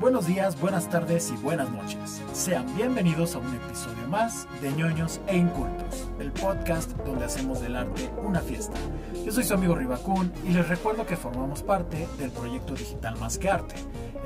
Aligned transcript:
Buenos 0.00 0.26
días, 0.26 0.60
buenas 0.60 0.88
tardes 0.88 1.30
y 1.30 1.36
buenas 1.42 1.70
noches. 1.70 2.22
Sean 2.32 2.74
bienvenidos 2.74 3.34
a 3.34 3.38
un 3.38 3.54
episodio 3.54 4.08
más 4.08 4.48
de 4.60 4.72
ñoños 4.72 5.20
e 5.26 5.36
incultos, 5.36 6.08
el 6.18 6.32
podcast 6.32 6.92
donde 7.06 7.26
hacemos 7.26 7.60
del 7.60 7.76
arte 7.76 8.10
una 8.22 8.40
fiesta. 8.40 8.78
Yo 9.24 9.30
soy 9.30 9.44
su 9.44 9.54
amigo 9.54 9.74
Ribacún 9.74 10.32
y 10.44 10.50
les 10.50 10.68
recuerdo 10.68 11.06
que 11.06 11.16
formamos 11.16 11.62
parte 11.62 12.08
del 12.18 12.30
proyecto 12.30 12.74
digital 12.74 13.18
Más 13.18 13.38
que 13.38 13.50
Arte, 13.50 13.76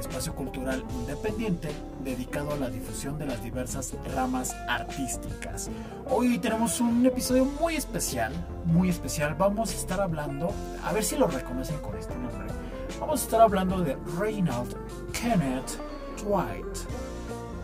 espacio 0.05 0.35
cultural 0.35 0.85
independiente 1.01 1.71
dedicado 2.03 2.53
a 2.53 2.57
la 2.57 2.69
difusión 2.69 3.19
de 3.19 3.27
las 3.27 3.43
diversas 3.43 3.95
ramas 4.15 4.55
artísticas. 4.69 5.71
Hoy 6.11 6.39
tenemos 6.39 6.81
un 6.81 7.07
episodio 7.07 7.47
muy 7.47 7.77
especial, 7.77 8.33
muy 8.67 8.91
especial. 8.91 9.35
Vamos 9.35 9.73
a 9.73 9.77
estar 9.77 10.01
hablando, 10.01 10.53
a 10.85 10.93
ver 10.93 11.05
si 11.05 11.17
lo 11.17 11.27
reconocen 11.27 11.79
con 11.79 11.97
este 11.97 12.15
nombre. 12.15 12.53
Vamos 13.01 13.23
a 13.23 13.25
estar 13.25 13.41
hablando 13.41 13.81
de 13.81 13.97
Reynald 14.19 14.77
Kenneth 15.13 15.79
Dwight. 16.23 16.77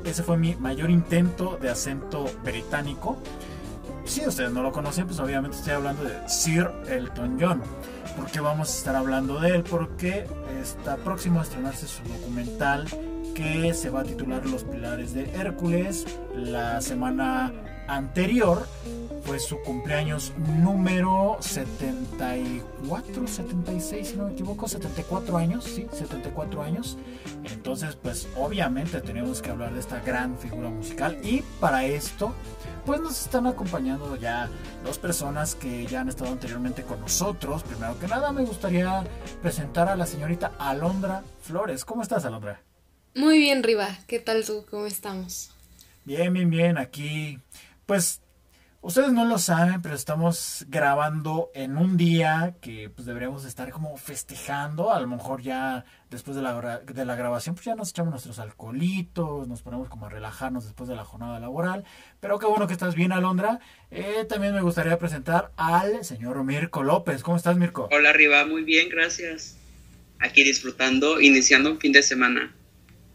Ese 0.04 0.22
fue 0.22 0.38
mi 0.38 0.54
mayor 0.56 0.90
intento 0.90 1.58
de 1.60 1.68
acento 1.68 2.24
británico. 2.42 3.18
Si 4.10 4.26
ustedes 4.26 4.50
no 4.50 4.60
lo 4.60 4.72
conocen, 4.72 5.06
pues 5.06 5.20
obviamente 5.20 5.56
estoy 5.56 5.74
hablando 5.74 6.02
de 6.02 6.28
Sir 6.28 6.68
Elton 6.88 7.38
John. 7.40 7.62
¿Por 8.16 8.28
qué 8.28 8.40
vamos 8.40 8.68
a 8.68 8.78
estar 8.78 8.96
hablando 8.96 9.38
de 9.38 9.50
él? 9.50 9.62
Porque 9.62 10.26
está 10.60 10.96
próximo 10.96 11.38
a 11.38 11.44
estrenarse 11.44 11.86
su 11.86 12.02
documental 12.02 12.88
que 13.36 13.72
se 13.72 13.88
va 13.88 14.00
a 14.00 14.02
titular 14.02 14.44
Los 14.46 14.64
Pilares 14.64 15.14
de 15.14 15.30
Hércules. 15.30 16.06
La 16.34 16.80
semana 16.80 17.52
anterior 17.86 18.66
fue 19.22 19.38
su 19.38 19.60
cumpleaños 19.60 20.32
número 20.62 21.36
74, 21.40 23.26
76, 23.26 24.08
si 24.08 24.16
no 24.16 24.26
me 24.26 24.32
equivoco, 24.32 24.66
74 24.68 25.36
años, 25.36 25.64
sí, 25.64 25.86
74 25.92 26.62
años. 26.62 26.96
Entonces, 27.44 27.96
pues 27.96 28.28
obviamente 28.36 29.00
tenemos 29.00 29.42
que 29.42 29.50
hablar 29.50 29.72
de 29.72 29.80
esta 29.80 30.00
gran 30.00 30.38
figura 30.38 30.68
musical 30.68 31.18
y 31.22 31.42
para 31.60 31.84
esto, 31.84 32.34
pues 32.86 33.00
nos 33.00 33.20
están 33.20 33.46
acompañando 33.46 34.16
ya 34.16 34.48
dos 34.84 34.98
personas 34.98 35.54
que 35.54 35.86
ya 35.86 36.00
han 36.00 36.08
estado 36.08 36.32
anteriormente 36.32 36.82
con 36.82 37.00
nosotros. 37.00 37.62
Primero 37.62 37.98
que 37.98 38.08
nada, 38.08 38.32
me 38.32 38.44
gustaría 38.44 39.04
presentar 39.42 39.88
a 39.88 39.96
la 39.96 40.06
señorita 40.06 40.52
Alondra 40.58 41.22
Flores. 41.42 41.84
¿Cómo 41.84 42.02
estás, 42.02 42.24
Alondra? 42.24 42.62
Muy 43.14 43.38
bien, 43.38 43.62
Riva. 43.62 43.98
¿Qué 44.06 44.20
tal 44.20 44.44
tú? 44.44 44.64
¿Cómo 44.70 44.86
estamos? 44.86 45.50
Bien, 46.04 46.32
bien, 46.32 46.48
bien. 46.48 46.78
Aquí, 46.78 47.38
pues 47.86 48.20
Ustedes 48.82 49.12
no 49.12 49.26
lo 49.26 49.36
saben, 49.36 49.82
pero 49.82 49.94
estamos 49.94 50.64
grabando 50.68 51.50
en 51.54 51.76
un 51.76 51.98
día 51.98 52.56
que 52.62 52.88
pues 52.88 53.04
deberíamos 53.04 53.44
estar 53.44 53.70
como 53.72 53.94
festejando. 53.98 54.90
A 54.90 54.98
lo 55.00 55.06
mejor 55.06 55.42
ya 55.42 55.84
después 56.08 56.34
de 56.34 56.40
la, 56.42 56.78
de 56.78 57.04
la 57.04 57.14
grabación 57.14 57.54
pues 57.54 57.66
ya 57.66 57.74
nos 57.74 57.90
echamos 57.90 58.12
nuestros 58.12 58.38
alcoholitos, 58.38 59.46
nos 59.46 59.60
ponemos 59.60 59.90
como 59.90 60.06
a 60.06 60.08
relajarnos 60.08 60.64
después 60.64 60.88
de 60.88 60.96
la 60.96 61.04
jornada 61.04 61.38
laboral. 61.38 61.84
Pero 62.20 62.38
qué 62.38 62.46
bueno 62.46 62.66
que 62.66 62.72
estás 62.72 62.94
bien, 62.94 63.12
Alondra. 63.12 63.60
Eh, 63.90 64.24
también 64.26 64.54
me 64.54 64.62
gustaría 64.62 64.98
presentar 64.98 65.52
al 65.58 66.02
señor 66.02 66.42
Mirko 66.42 66.82
López. 66.82 67.22
¿Cómo 67.22 67.36
estás, 67.36 67.58
Mirko? 67.58 67.86
Hola, 67.92 68.14
Riva. 68.14 68.46
Muy 68.46 68.64
bien, 68.64 68.88
gracias. 68.88 69.58
Aquí 70.20 70.42
disfrutando, 70.42 71.20
iniciando 71.20 71.70
un 71.70 71.78
fin 71.78 71.92
de 71.92 72.02
semana. 72.02 72.56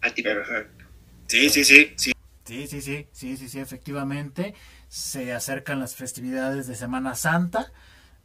A 0.02 0.12
ti. 0.12 0.22
Perfecto. 0.22 0.86
Sí, 1.26 1.50
sí, 1.50 1.66
sí, 1.66 1.94
sí. 1.96 2.12
Sí, 2.46 2.68
sí, 2.68 2.80
sí, 2.80 3.08
sí, 3.12 3.38
sí, 3.38 3.50
sí, 3.50 3.60
efectivamente 3.60 4.54
se 4.96 5.34
acercan 5.34 5.82
las 5.82 5.94
festividades 5.94 6.68
de 6.68 6.76
Semana 6.76 7.16
Santa. 7.16 7.74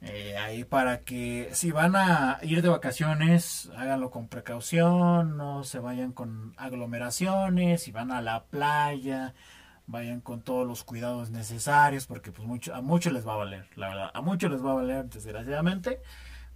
Eh, 0.02 0.36
ahí 0.36 0.62
para 0.62 1.00
que 1.00 1.50
si 1.52 1.72
van 1.72 1.96
a 1.96 2.38
ir 2.42 2.62
de 2.62 2.68
vacaciones, 2.68 3.68
háganlo 3.76 4.12
con 4.12 4.28
precaución, 4.28 5.36
no 5.36 5.64
se 5.64 5.80
vayan 5.80 6.12
con 6.12 6.54
aglomeraciones, 6.56 7.82
si 7.82 7.90
van 7.90 8.12
a 8.12 8.22
la 8.22 8.44
playa, 8.44 9.34
vayan 9.88 10.20
con 10.20 10.42
todos 10.42 10.64
los 10.64 10.84
cuidados 10.84 11.30
necesarios, 11.30 12.06
porque 12.06 12.30
pues 12.30 12.46
mucho, 12.46 12.72
a 12.72 12.82
muchos 12.82 13.12
les 13.12 13.26
va 13.26 13.34
a 13.34 13.38
valer, 13.38 13.66
la 13.74 13.88
verdad, 13.88 14.10
a 14.14 14.20
muchos 14.20 14.48
les 14.52 14.64
va 14.64 14.70
a 14.70 14.74
valer 14.74 15.06
desgraciadamente, 15.06 16.00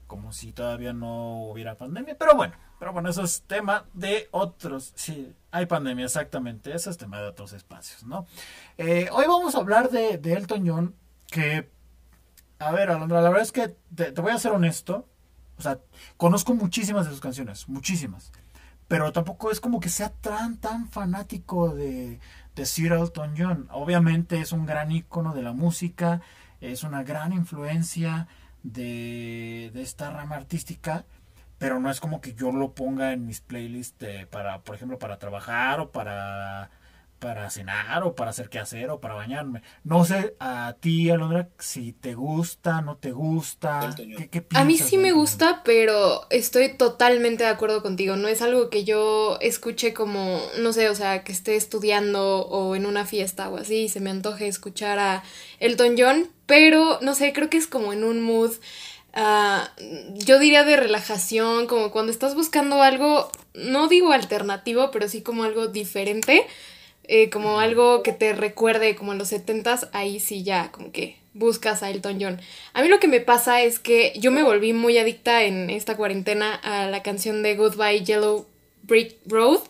como 0.07 0.33
si 0.33 0.53
todavía 0.53 0.93
no 0.93 1.45
hubiera 1.45 1.77
pandemia, 1.77 2.17
pero 2.19 2.35
bueno, 2.35 2.55
pero 2.79 2.93
bueno, 2.93 3.09
eso 3.09 3.23
es 3.23 3.43
tema 3.43 3.87
de 3.95 4.29
otros. 4.31 4.93
Sí, 4.95 5.35
hay 5.51 5.67
pandemia, 5.67 6.05
exactamente. 6.05 6.75
Eso 6.75 6.91
es 6.91 6.99
tema 6.99 7.19
de 7.19 7.29
otros 7.29 7.53
espacios, 7.53 8.05
¿no? 8.05 8.27
Eh, 8.77 9.09
hoy 9.13 9.25
vamos 9.27 9.55
a 9.55 9.59
hablar 9.59 9.91
de, 9.91 10.21
Elton 10.23 10.69
John, 10.69 10.95
que. 11.29 11.71
A 12.59 12.73
ver, 12.73 12.91
Alondra, 12.91 13.21
la 13.21 13.29
verdad 13.29 13.43
es 13.43 13.53
que 13.53 13.77
te, 13.95 14.11
voy 14.21 14.33
a 14.33 14.39
ser 14.39 14.53
honesto. 14.53 15.09
O 15.57 15.63
sea, 15.63 15.79
conozco 16.17 16.55
muchísimas 16.55 17.07
de 17.07 17.13
sus 17.13 17.21
canciones, 17.21 17.69
muchísimas. 17.69 18.33
Pero 18.89 19.13
tampoco 19.13 19.51
es 19.51 19.61
como 19.61 19.81
que 19.81 19.89
sea 19.89 20.11
tan, 20.11 20.59
tan 20.59 20.89
fanático 20.89 21.75
de, 21.75 22.21
de 22.55 22.67
Sir 22.67 22.93
Elton 22.93 23.35
John. 23.37 23.69
Obviamente 23.71 24.41
es 24.41 24.53
un 24.53 24.67
gran 24.67 24.93
ícono 24.93 25.33
de 25.33 25.43
la 25.43 25.53
música, 25.53 26.21
es 26.61 26.83
una 26.83 27.03
gran 27.03 27.33
influencia 27.33 28.29
de, 28.65 29.71
de 29.73 29.83
esta 29.83 30.11
rama 30.11 30.35
artística 30.35 31.05
pero 31.59 31.81
no 31.81 31.91
es 31.91 32.01
como 32.01 32.21
que 32.21 32.35
yo 32.35 32.53
lo 32.53 32.75
ponga 32.75 33.13
en 33.13 33.27
mis 33.27 33.41
playlists 33.41 34.27
para, 34.31 34.63
por 34.63 34.75
ejemplo, 34.75 34.99
para 34.99 35.19
trabajar 35.19 35.81
o 35.81 35.93
para 35.93 36.71
para 37.25 37.49
cenar 37.49 38.03
o 38.03 38.15
para 38.15 38.33
hacer 38.33 38.51
qué 38.51 38.59
hacer 38.59 38.91
o 38.91 39.01
para 39.01 39.15
bañarme. 39.15 39.63
No 39.83 40.05
sé 40.05 40.37
a 40.41 40.77
ti, 40.79 41.09
Alondra, 41.09 41.49
si 41.59 41.95
te 41.95 42.13
gusta, 42.13 42.83
no 42.83 42.99
te 42.99 43.13
gusta. 43.13 43.95
¿Qué, 44.31 44.45
a 44.53 44.65
mí 44.65 44.77
sí 44.77 44.99
me 44.99 45.13
gusta, 45.13 45.63
pero 45.65 46.27
estoy 46.29 46.77
totalmente 46.77 47.45
de 47.45 47.49
acuerdo 47.49 47.83
contigo. 47.83 48.17
No 48.17 48.29
es 48.29 48.43
algo 48.43 48.69
que 48.69 48.85
yo 48.85 49.39
escuche 49.41 49.95
como, 49.95 50.39
no 50.59 50.75
sé, 50.75 50.91
o 50.91 50.95
sea, 50.95 51.25
que 51.25 51.33
esté 51.33 51.57
estudiando 51.57 52.43
o 52.43 52.77
en 52.77 52.85
una 52.85 53.07
fiesta 53.07 53.49
o 53.49 53.57
así 53.57 53.85
y 53.85 53.89
se 53.89 54.01
me 54.01 54.11
antoje 54.11 54.47
escuchar 54.47 54.99
a 54.99 55.23
Elton 55.61 55.95
John, 55.97 56.29
pero 56.45 56.99
no 57.01 57.15
sé, 57.15 57.33
creo 57.33 57.49
que 57.49 57.57
es 57.57 57.67
como 57.67 57.95
en 57.95 58.05
un 58.05 58.23
mood 58.23 58.53
Ah, 59.17 59.71
yo 60.15 60.41
diría 60.41 60.65
de 60.65 60.77
relajación, 60.77 61.69
como 61.69 61.93
cuando 61.93 62.11
estás 62.11 62.35
buscando 62.35 62.83
algo, 62.83 63.31
no 63.55 63.87
digo 63.87 64.11
alternativo, 64.11 64.91
pero 64.91 65.09
sí 65.09 65.23
como 65.23 65.45
algo 65.45 65.69
diferente, 65.69 66.45
eh, 67.09 67.31
como 67.31 67.61
algo 67.61 68.03
que 68.03 68.13
te 68.13 68.33
recuerde 68.33 68.97
como 68.97 69.13
en 69.13 69.19
los 69.19 69.29
setentas, 69.29 69.89
ahí 69.93 70.21
sí 70.21 70.43
ya 70.43 70.71
como 70.71 70.93
que 70.93 71.17
buscas 71.33 71.83
a 71.83 71.91
Elton 71.91 72.19
John. 72.21 72.41
A 72.73 72.83
mí 72.83 72.89
lo 72.89 73.01
que 73.01 73.09
me 73.09 73.21
pasa 73.21 73.63
es 73.63 73.79
que 73.79 74.13
yo 74.17 74.31
me 74.31 74.43
volví 74.43 74.73
muy 74.73 74.99
adicta 74.99 75.43
en 75.43 75.71
esta 75.71 75.97
cuarentena 75.97 76.55
a 76.55 76.87
la 76.87 77.03
canción 77.03 77.43
de 77.43 77.57
Goodbye 77.57 78.05
Yellow 78.05 78.47
Brick 78.83 79.17
Road 79.27 79.61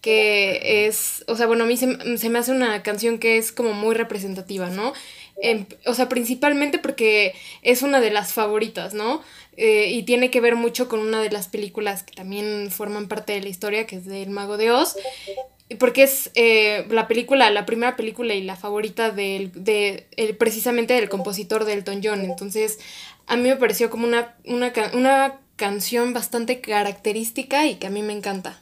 que 0.00 0.86
es, 0.86 1.24
o 1.28 1.34
sea, 1.34 1.46
bueno, 1.46 1.64
a 1.64 1.66
mí 1.66 1.78
se, 1.78 2.18
se, 2.18 2.28
me 2.28 2.38
hace 2.38 2.52
una 2.52 2.82
canción 2.82 3.18
que 3.18 3.38
es 3.38 3.52
como 3.52 3.72
muy 3.72 3.94
representativa, 3.94 4.68
¿no? 4.68 4.92
o 5.86 5.94
sea, 5.94 6.08
principalmente 6.08 6.78
porque 6.78 7.34
es 7.62 7.82
una 7.82 8.00
de 8.00 8.10
las 8.10 8.32
favoritas, 8.32 8.94
¿no? 8.94 9.22
Eh, 9.56 9.90
y 9.90 10.02
tiene 10.02 10.30
que 10.30 10.40
ver 10.40 10.56
mucho 10.56 10.88
con 10.88 11.00
una 11.00 11.20
de 11.20 11.30
las 11.30 11.48
películas 11.48 12.02
que 12.02 12.14
también 12.14 12.70
forman 12.70 13.08
parte 13.08 13.32
de 13.32 13.40
la 13.40 13.48
historia, 13.48 13.86
que 13.86 13.96
es 13.96 14.04
del 14.04 14.30
Mago 14.30 14.56
de 14.56 14.72
Oz, 14.72 14.96
porque 15.78 16.02
es 16.04 16.30
eh, 16.34 16.86
la 16.90 17.08
película, 17.08 17.50
la 17.50 17.66
primera 17.66 17.96
película 17.96 18.34
y 18.34 18.42
la 18.42 18.56
favorita 18.56 19.10
del, 19.10 19.52
de, 19.54 20.06
precisamente 20.38 20.94
del 20.94 21.08
compositor 21.08 21.64
de 21.64 21.74
Elton 21.74 22.00
John. 22.02 22.20
Entonces, 22.20 22.78
a 23.26 23.36
mí 23.36 23.42
me 23.42 23.56
pareció 23.56 23.90
como 23.90 24.06
una, 24.06 24.34
una, 24.44 24.72
una 24.94 25.40
canción 25.56 26.12
bastante 26.12 26.60
característica 26.60 27.66
y 27.66 27.76
que 27.76 27.86
a 27.86 27.90
mí 27.90 28.02
me 28.02 28.12
encanta. 28.12 28.60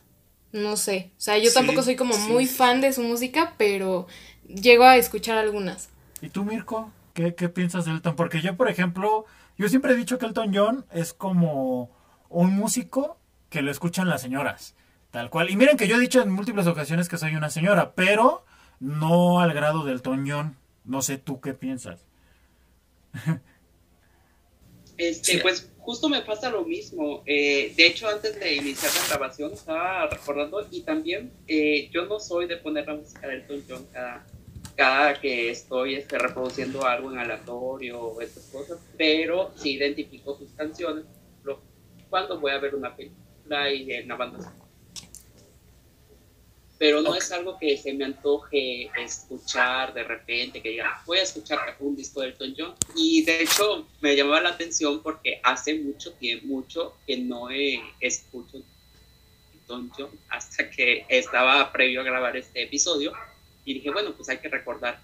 No 0.52 0.76
sé, 0.76 1.10
o 1.16 1.20
sea, 1.20 1.38
yo 1.38 1.50
tampoco 1.50 1.82
soy 1.82 1.96
como 1.96 2.16
muy 2.18 2.46
fan 2.46 2.82
de 2.82 2.92
su 2.92 3.02
música, 3.02 3.54
pero 3.56 4.06
llego 4.46 4.84
a 4.84 4.98
escuchar 4.98 5.38
algunas. 5.38 5.88
¿Y 6.20 6.28
tú, 6.28 6.44
Mirko? 6.44 6.92
¿Qué, 7.14 7.32
piensas 7.32 7.86
de 7.86 7.92
Elton? 7.92 8.16
Porque 8.16 8.42
yo, 8.42 8.54
por 8.56 8.68
ejemplo, 8.68 9.24
yo 9.56 9.68
siempre 9.68 9.92
he 9.92 9.96
dicho 9.96 10.18
que 10.18 10.26
Elton 10.26 10.52
John 10.54 10.84
es 10.92 11.14
como 11.14 11.90
un 12.28 12.54
músico 12.54 13.18
que 13.48 13.62
lo 13.62 13.70
escuchan 13.70 14.08
las 14.08 14.20
señoras, 14.20 14.74
tal 15.12 15.30
cual. 15.30 15.50
Y 15.50 15.56
miren 15.56 15.76
que 15.76 15.86
yo 15.86 15.96
he 15.96 16.00
dicho 16.00 16.20
en 16.20 16.32
múltiples 16.32 16.66
ocasiones 16.66 17.08
que 17.08 17.18
soy 17.18 17.36
una 17.36 17.50
señora, 17.50 17.94
pero 17.94 18.44
no 18.80 19.40
al 19.40 19.52
grado 19.54 19.84
del 19.84 20.02
John. 20.04 20.56
No 20.84 21.02
sé 21.02 21.18
tú 21.18 21.40
qué 21.40 21.54
piensas. 21.54 22.04
Este, 24.98 25.38
pues 25.38 25.70
justo 25.78 26.08
me 26.08 26.22
pasa 26.22 26.50
lo 26.50 26.64
mismo. 26.64 27.22
Eh, 27.26 27.72
de 27.76 27.86
hecho, 27.86 28.08
antes 28.08 28.38
de 28.38 28.54
iniciar 28.54 28.92
la 28.94 29.08
grabación 29.08 29.52
estaba 29.52 30.06
recordando 30.06 30.66
y 30.70 30.82
también 30.82 31.32
eh, 31.48 31.88
yo 31.90 32.04
no 32.04 32.20
soy 32.20 32.46
de 32.46 32.58
poner 32.58 32.86
la 32.86 32.96
música 32.96 33.26
de 33.26 33.36
Elton 33.36 33.64
John 33.68 33.86
cada, 33.92 34.26
cada 34.76 35.20
que 35.20 35.50
estoy 35.50 35.94
este, 35.94 36.18
reproduciendo 36.18 36.86
algo 36.86 37.10
en 37.10 37.18
aleatorio 37.18 38.00
o 38.00 38.20
estas 38.20 38.44
cosas, 38.44 38.78
pero 38.96 39.50
sí 39.56 39.72
identifico 39.72 40.36
sus 40.36 40.50
canciones 40.52 41.04
cuando 42.12 42.38
voy 42.38 42.52
a 42.52 42.58
ver 42.58 42.74
una 42.74 42.94
película 42.94 43.72
y 43.72 43.90
en 43.90 44.06
la 44.06 44.16
banda 44.16 44.38
pero 46.82 47.00
no 47.00 47.14
es 47.14 47.30
algo 47.30 47.56
que 47.60 47.76
se 47.78 47.92
me 47.92 48.04
antoje 48.04 48.90
escuchar 49.00 49.94
de 49.94 50.02
repente, 50.02 50.60
que 50.60 50.70
diga, 50.70 51.00
voy 51.06 51.18
a 51.18 51.22
escuchar 51.22 51.76
un 51.78 51.94
disco 51.94 52.20
de 52.20 52.30
Elton 52.30 52.54
John. 52.58 52.74
Y 52.96 53.22
de 53.24 53.44
hecho 53.44 53.86
me 54.00 54.16
llamaba 54.16 54.40
la 54.40 54.48
atención 54.48 55.00
porque 55.00 55.40
hace 55.44 55.78
mucho 55.78 56.12
tiempo, 56.14 56.48
mucho 56.48 56.96
que 57.06 57.18
no 57.18 57.50
escucho 58.00 58.64
Elton 59.54 59.92
John 59.96 60.10
hasta 60.28 60.68
que 60.70 61.06
estaba 61.08 61.70
previo 61.70 62.00
a 62.00 62.02
grabar 62.02 62.36
este 62.36 62.64
episodio 62.64 63.12
y 63.64 63.74
dije, 63.74 63.92
bueno, 63.92 64.12
pues 64.14 64.28
hay 64.30 64.38
que 64.38 64.48
recordar. 64.48 64.98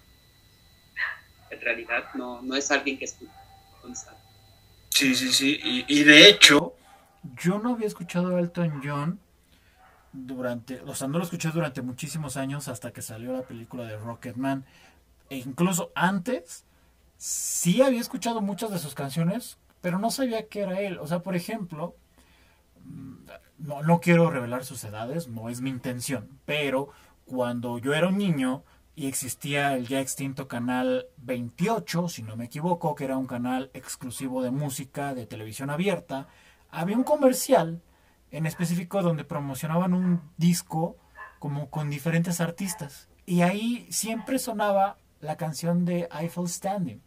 En 1.49 1.61
realidad 1.61 2.09
no, 2.13 2.41
no 2.41 2.57
es 2.57 2.69
alguien 2.71 2.97
que 2.97 3.05
escucha 3.05 3.31
constante. 3.81 4.21
Sí, 4.89 5.15
sí, 5.15 5.31
sí. 5.31 5.57
Y, 5.63 5.85
y 5.87 6.03
de 6.03 6.27
hecho, 6.27 6.73
yo 7.41 7.57
no 7.57 7.75
había 7.75 7.87
escuchado 7.87 8.35
a 8.35 8.41
Elton 8.41 8.81
John 8.83 9.28
durante, 10.13 10.81
o 10.81 10.95
sea, 10.95 11.07
no 11.07 11.17
lo 11.17 11.23
escuché 11.23 11.49
durante 11.51 11.81
muchísimos 11.81 12.37
años 12.37 12.67
hasta 12.67 12.91
que 12.91 13.01
salió 13.01 13.33
la 13.33 13.43
película 13.43 13.85
de 13.85 13.97
Rocketman. 13.97 14.65
E 15.29 15.37
incluso 15.37 15.91
antes, 15.95 16.65
sí 17.17 17.81
había 17.81 18.01
escuchado 18.01 18.41
muchas 18.41 18.71
de 18.71 18.79
sus 18.79 18.95
canciones, 18.95 19.57
pero 19.81 19.99
no 19.99 20.11
sabía 20.11 20.47
que 20.47 20.61
era 20.61 20.81
él. 20.81 20.97
O 20.99 21.07
sea, 21.07 21.19
por 21.21 21.35
ejemplo, 21.35 21.95
mm, 22.83 23.15
no, 23.59 23.83
no 23.83 23.99
quiero 23.99 24.29
revelar 24.29 24.65
sus 24.65 24.83
edades, 24.83 25.27
no 25.27 25.49
es 25.49 25.61
mi 25.61 25.69
intención, 25.69 26.29
pero 26.45 26.89
cuando 27.25 27.77
yo 27.77 27.93
era 27.93 28.07
un 28.07 28.17
niño 28.17 28.63
y 28.95 29.07
existía 29.07 29.75
el 29.75 29.87
ya 29.87 30.01
extinto 30.01 30.47
canal 30.47 31.07
28, 31.17 32.09
si 32.09 32.23
no 32.23 32.35
me 32.35 32.45
equivoco, 32.45 32.95
que 32.95 33.05
era 33.05 33.17
un 33.17 33.27
canal 33.27 33.69
exclusivo 33.73 34.41
de 34.41 34.51
música 34.51 35.13
de 35.13 35.25
televisión 35.25 35.69
abierta, 35.69 36.27
había 36.69 36.97
un 36.97 37.03
comercial 37.03 37.81
en 38.31 38.45
específico 38.45 39.01
donde 39.01 39.23
promocionaban 39.23 39.93
un 39.93 40.21
disco 40.37 40.97
como 41.39 41.69
con 41.69 41.89
diferentes 41.89 42.41
artistas. 42.41 43.07
Y 43.25 43.41
ahí 43.41 43.87
siempre 43.89 44.39
sonaba 44.39 44.97
la 45.21 45.37
canción 45.37 45.85
de 45.85 46.09
Eiffel 46.11 46.47
Standing. 46.47 47.01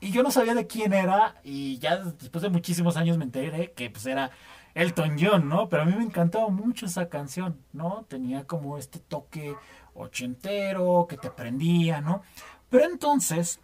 Y 0.00 0.10
yo 0.10 0.22
no 0.22 0.30
sabía 0.30 0.54
de 0.54 0.66
quién 0.66 0.92
era 0.92 1.36
y 1.42 1.78
ya 1.78 1.96
después 1.96 2.42
de 2.42 2.50
muchísimos 2.50 2.96
años 2.96 3.16
me 3.16 3.24
enteré 3.24 3.72
que 3.72 3.90
pues 3.90 4.04
era 4.06 4.30
Elton 4.74 5.16
John, 5.18 5.48
¿no? 5.48 5.68
Pero 5.68 5.82
a 5.82 5.86
mí 5.86 5.94
me 5.96 6.04
encantaba 6.04 6.48
mucho 6.48 6.86
esa 6.86 7.08
canción, 7.08 7.58
¿no? 7.72 8.04
Tenía 8.08 8.46
como 8.46 8.76
este 8.76 8.98
toque 8.98 9.54
ochentero 9.94 11.06
que 11.08 11.16
te 11.16 11.30
prendía, 11.30 12.00
¿no? 12.00 12.22
Pero 12.68 12.84
entonces, 12.84 13.60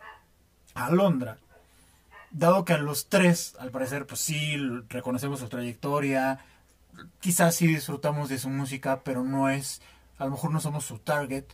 Alondra, 0.74 1.38
dado 2.30 2.64
que 2.64 2.74
a 2.74 2.78
los 2.78 3.08
tres, 3.08 3.56
al 3.58 3.70
parecer, 3.70 4.06
pues 4.06 4.20
sí, 4.20 4.56
reconocemos 4.88 5.40
su 5.40 5.48
trayectoria, 5.48 6.38
quizás 7.20 7.54
sí 7.54 7.66
disfrutamos 7.66 8.28
de 8.28 8.38
su 8.38 8.48
música, 8.48 9.02
pero 9.04 9.24
no 9.24 9.48
es, 9.48 9.80
a 10.18 10.24
lo 10.24 10.32
mejor 10.32 10.52
no 10.52 10.60
somos 10.60 10.84
su 10.84 10.98
target. 10.98 11.44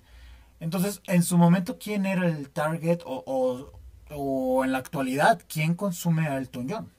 Entonces, 0.61 1.03
en 1.07 1.23
su 1.23 1.37
momento, 1.37 1.79
¿quién 1.79 2.07
era 2.07 2.27
el 2.27 2.51
target 2.51 3.01
o, 3.05 3.73
o, 4.11 4.65
en 4.65 4.73
la 4.73 4.79
actualidad, 4.79 5.43
quién 5.49 5.75
consume 5.75 6.29
a 6.29 6.39
Elton? 6.39 6.91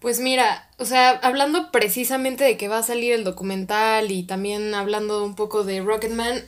Pues 0.00 0.20
mira, 0.20 0.68
o 0.78 0.84
sea, 0.84 1.10
hablando 1.22 1.70
precisamente 1.70 2.44
de 2.44 2.56
que 2.56 2.68
va 2.68 2.78
a 2.78 2.82
salir 2.82 3.12
el 3.12 3.24
documental 3.24 4.10
y 4.10 4.24
también 4.24 4.74
hablando 4.74 5.24
un 5.24 5.34
poco 5.34 5.64
de 5.64 5.80
Rocketman, 5.80 6.42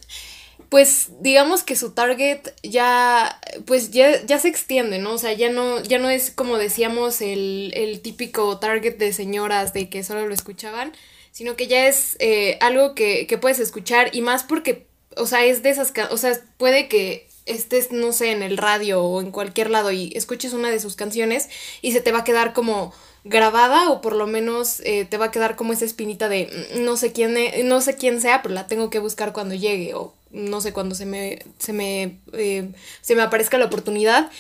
pues 0.69 1.11
digamos 1.21 1.63
que 1.63 1.77
su 1.77 1.93
target 1.93 2.41
ya, 2.63 3.41
pues 3.67 3.91
ya, 3.91 4.25
ya 4.25 4.39
se 4.39 4.49
extiende, 4.49 4.99
¿no? 4.99 5.13
O 5.13 5.19
sea, 5.19 5.33
ya 5.33 5.51
no, 5.51 5.83
ya 5.83 5.99
no 5.99 6.11
es 6.11 6.31
como 6.31 6.59
decíamos 6.59 7.21
el, 7.21 7.73
el 7.75 8.01
típico 8.01 8.59
target 8.59 8.97
de 8.97 9.13
señoras 9.13 9.73
de 9.73 9.89
que 9.89 10.03
solo 10.03 10.27
lo 10.27 10.35
escuchaban, 10.35 10.93
sino 11.33 11.57
que 11.57 11.67
ya 11.67 11.87
es 11.87 12.17
eh, 12.19 12.59
algo 12.61 12.95
que, 12.95 13.27
que 13.27 13.39
puedes 13.39 13.59
escuchar 13.59 14.15
y 14.15 14.23
más 14.23 14.43
porque, 14.43 14.87
o 15.17 15.27
sea, 15.27 15.45
es 15.45 15.63
de 15.63 15.71
esas, 15.71 15.93
o 16.11 16.17
sea, 16.17 16.33
puede 16.57 16.89
que 16.89 17.27
estés, 17.47 17.93
no 17.93 18.13
sé, 18.13 18.33
en 18.33 18.43
el 18.43 18.57
radio 18.57 19.03
o 19.03 19.21
en 19.21 19.31
cualquier 19.31 19.71
lado 19.71 19.93
y 19.93 20.13
escuches 20.15 20.53
una 20.53 20.71
de 20.71 20.81
sus 20.81 20.97
canciones 20.97 21.49
y 21.81 21.93
se 21.93 22.01
te 22.01 22.11
va 22.11 22.21
a 22.21 22.25
quedar 22.25 22.53
como 22.53 22.93
grabada 23.29 23.91
o 23.91 24.01
por 24.01 24.15
lo 24.15 24.27
menos 24.27 24.81
eh, 24.85 25.05
te 25.05 25.19
va 25.19 25.27
a 25.27 25.31
quedar 25.31 25.57
como 25.57 25.73
esa 25.73 25.85
espinita 25.85 26.29
de 26.29 26.69
mm, 26.77 26.85
no 26.85 26.97
sé 26.97 27.13
quién 27.13 27.37
e, 27.37 27.63
no 27.65 27.81
sé 27.81 27.97
quién 27.97 28.21
sea 28.21 28.43
pero 28.43 28.55
la 28.55 28.67
tengo 28.67 28.91
que 28.91 28.99
buscar 28.99 29.33
cuando 29.33 29.55
llegue 29.55 29.95
o 29.95 30.15
no 30.31 30.61
sé 30.61 30.73
cuando 30.73 30.95
se 30.95 31.07
me 31.07 31.41
se 31.59 31.73
me 31.73 32.19
eh, 32.33 32.69
se 33.01 33.17
me 33.17 33.23
aparezca 33.23 33.59
la 33.59 33.67
oportunidad 33.67 34.31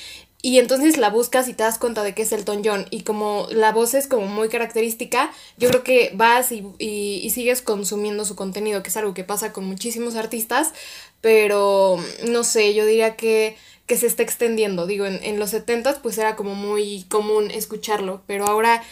y 0.42 0.58
entonces 0.58 0.96
la 0.96 1.10
buscas 1.10 1.48
y 1.48 1.54
te 1.54 1.64
das 1.64 1.78
cuenta 1.78 2.04
de 2.04 2.14
que 2.14 2.22
es 2.22 2.30
Elton 2.30 2.62
John. 2.64 2.86
Y 2.90 3.02
como 3.02 3.48
la 3.50 3.72
voz 3.72 3.94
es 3.94 4.06
como 4.06 4.28
muy 4.28 4.48
característica 4.48 5.32
yo 5.58 5.68
creo 5.70 5.82
que 5.82 6.12
vas 6.14 6.52
y, 6.52 6.64
y 6.78 7.28
sigues 7.30 7.62
consumiendo 7.62 8.24
su 8.24 8.36
contenido 8.36 8.82
que 8.82 8.90
es 8.90 8.96
algo 8.96 9.14
que 9.14 9.24
pasa 9.24 9.52
con 9.52 9.64
muchísimos 9.64 10.14
artistas 10.14 10.72
pero 11.20 11.98
no 12.28 12.44
sé 12.44 12.74
yo 12.74 12.86
diría 12.86 13.16
que 13.16 13.56
que 13.86 13.96
se 13.96 14.06
está 14.06 14.22
extendiendo. 14.22 14.86
Digo, 14.86 15.06
en, 15.06 15.22
en 15.22 15.38
los 15.38 15.50
70 15.50 16.02
pues 16.02 16.18
era 16.18 16.36
como 16.36 16.54
muy 16.54 17.04
común 17.08 17.50
escucharlo, 17.50 18.22
pero 18.26 18.46
ahora 18.46 18.82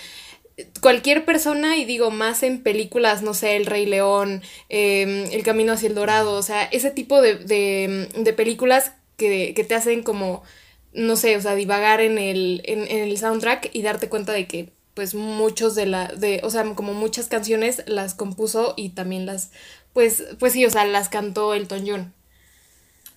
cualquier 0.81 1.25
persona, 1.25 1.76
y 1.76 1.85
digo 1.85 2.11
más 2.11 2.43
en 2.43 2.62
películas, 2.62 3.23
no 3.23 3.35
sé, 3.35 3.56
El 3.56 3.67
Rey 3.67 3.87
León, 3.87 4.43
em, 4.69 5.25
El 5.32 5.43
Camino 5.43 5.73
hacia 5.73 5.88
el 5.88 5.94
Dorado, 5.94 6.32
o 6.35 6.43
sea, 6.43 6.64
ese 6.64 6.91
tipo 6.91 7.20
de, 7.20 7.37
de, 7.37 8.08
de 8.17 8.32
películas 8.32 8.93
que, 9.17 9.52
que, 9.55 9.64
te 9.64 9.75
hacen 9.75 10.02
como, 10.02 10.43
no 10.93 11.17
sé, 11.17 11.37
o 11.37 11.41
sea, 11.41 11.55
divagar 11.55 12.00
en 12.00 12.19
el, 12.19 12.62
en, 12.64 12.82
en 12.82 12.99
el 13.02 13.19
soundtrack 13.19 13.70
y 13.73 13.82
darte 13.82 14.08
cuenta 14.08 14.32
de 14.32 14.46
que 14.46 14.73
pues 14.94 15.14
muchos 15.14 15.75
de 15.75 15.87
la, 15.87 16.06
de, 16.08 16.41
o 16.44 16.50
sea, 16.50 16.64
como 16.75 16.94
muchas 16.94 17.26
canciones 17.26 17.82
las 17.87 18.14
compuso 18.14 18.75
y 18.76 18.91
también 18.91 19.26
las, 19.26 19.50
pues, 19.93 20.25
pues 20.38 20.52
sí, 20.52 20.64
o 20.64 20.70
sea, 20.70 20.85
las 20.85 21.08
cantó 21.08 21.55
Elton 21.55 21.85
John. 21.87 22.14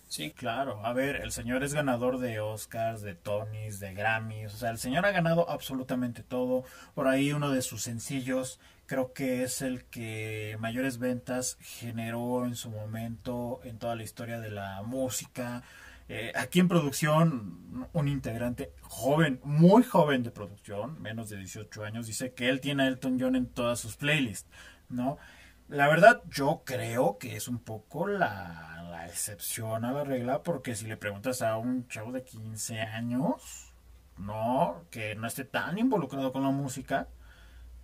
Sí, 0.07 0.31
claro. 0.31 0.85
A 0.85 0.93
ver, 0.93 1.17
el 1.17 1.31
señor 1.31 1.63
es 1.63 1.73
ganador 1.73 2.17
de 2.19 2.39
Oscars, 2.39 3.01
de 3.01 3.13
Tonys, 3.13 3.79
de 3.79 3.93
Grammys. 3.93 4.53
O 4.53 4.57
sea, 4.57 4.69
el 4.69 4.77
señor 4.77 5.05
ha 5.05 5.11
ganado 5.11 5.49
absolutamente 5.49 6.23
todo. 6.23 6.63
Por 6.95 7.07
ahí 7.07 7.33
uno 7.33 7.51
de 7.51 7.61
sus 7.61 7.83
sencillos 7.83 8.59
creo 8.87 9.11
que 9.13 9.43
es 9.43 9.61
el 9.61 9.83
que 9.85 10.55
mayores 10.59 10.97
ventas 10.97 11.57
generó 11.59 12.45
en 12.45 12.55
su 12.55 12.71
momento 12.71 13.59
en 13.63 13.77
toda 13.77 13.95
la 13.95 14.03
historia 14.03 14.39
de 14.39 14.49
la 14.49 14.81
música. 14.81 15.61
Eh, 16.09 16.31
aquí 16.35 16.61
en 16.61 16.69
producción, 16.69 17.89
un 17.91 18.07
integrante 18.07 18.71
joven, 18.81 19.41
muy 19.43 19.83
joven 19.83 20.23
de 20.23 20.31
producción, 20.31 21.01
menos 21.01 21.29
de 21.29 21.37
18 21.37 21.83
años, 21.83 22.07
dice 22.07 22.33
que 22.33 22.47
él 22.47 22.61
tiene 22.61 22.83
a 22.83 22.87
Elton 22.87 23.17
John 23.19 23.35
en 23.35 23.47
todas 23.47 23.79
sus 23.79 23.97
playlists, 23.97 24.49
¿no? 24.87 25.17
La 25.69 25.89
verdad, 25.89 26.21
yo 26.29 26.61
creo 26.65 27.17
que 27.17 27.35
es 27.35 27.49
un 27.49 27.59
poco 27.59 28.07
la, 28.07 28.73
excepción 29.07 29.85
a 29.85 29.91
la 29.91 30.03
regla, 30.03 30.43
porque 30.43 30.75
si 30.75 30.85
le 30.85 30.97
preguntas 30.97 31.41
a 31.41 31.57
un 31.57 31.87
chavo 31.87 32.11
de 32.11 32.23
15 32.23 32.81
años, 32.81 33.73
no, 34.17 34.83
que 34.91 35.15
no 35.15 35.27
esté 35.27 35.45
tan 35.45 35.77
involucrado 35.77 36.31
con 36.33 36.43
la 36.43 36.51
música, 36.51 37.07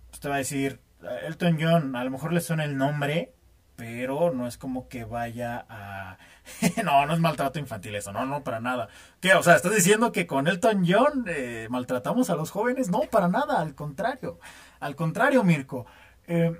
pues 0.08 0.20
te 0.20 0.28
va 0.28 0.36
a 0.36 0.38
decir, 0.38 0.80
Elton 1.26 1.58
John, 1.60 1.96
a 1.96 2.04
lo 2.04 2.10
mejor 2.10 2.32
le 2.32 2.40
suena 2.40 2.64
el 2.64 2.76
nombre, 2.76 3.34
pero 3.76 4.32
no 4.32 4.46
es 4.46 4.56
como 4.58 4.88
que 4.88 5.04
vaya 5.04 5.66
a... 5.68 6.18
no, 6.84 7.06
no 7.06 7.14
es 7.14 7.20
maltrato 7.20 7.58
infantil 7.58 7.94
eso, 7.96 8.12
no, 8.12 8.24
no, 8.26 8.44
para 8.44 8.60
nada. 8.60 8.88
¿Qué? 9.20 9.34
O 9.34 9.42
sea, 9.42 9.56
¿estás 9.56 9.74
diciendo 9.74 10.12
que 10.12 10.26
con 10.26 10.46
Elton 10.46 10.84
John 10.86 11.24
eh, 11.26 11.68
maltratamos 11.70 12.30
a 12.30 12.36
los 12.36 12.50
jóvenes? 12.50 12.90
No, 12.90 13.00
para 13.10 13.28
nada, 13.28 13.60
al 13.60 13.74
contrario. 13.74 14.38
Al 14.80 14.94
contrario, 14.94 15.42
Mirko. 15.42 15.86
Eh, 16.26 16.52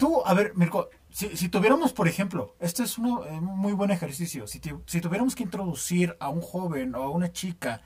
Tú, 0.00 0.22
a 0.24 0.32
ver, 0.32 0.54
Mirko, 0.56 0.88
si, 1.10 1.50
tuviéramos, 1.50 1.92
por 1.92 2.08
ejemplo, 2.08 2.56
este 2.58 2.84
es 2.84 2.96
un 2.96 3.22
eh, 3.26 3.38
muy 3.38 3.74
buen 3.74 3.90
ejercicio, 3.90 4.46
si, 4.46 4.58
si 4.86 5.00
tuviéramos 5.02 5.34
que 5.34 5.42
introducir 5.42 6.16
a 6.20 6.30
un 6.30 6.40
joven 6.40 6.94
o 6.94 7.02
a 7.02 7.10
una 7.10 7.32
chica 7.32 7.82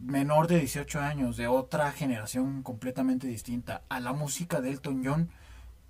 menor 0.00 0.48
de 0.48 0.60
18 0.60 1.00
años, 1.00 1.36
de 1.36 1.46
otra 1.46 1.92
generación 1.92 2.62
completamente 2.62 3.26
distinta, 3.26 3.82
a 3.90 4.00
la 4.00 4.14
música 4.14 4.62
de 4.62 4.70
Elton 4.70 5.02
John, 5.04 5.28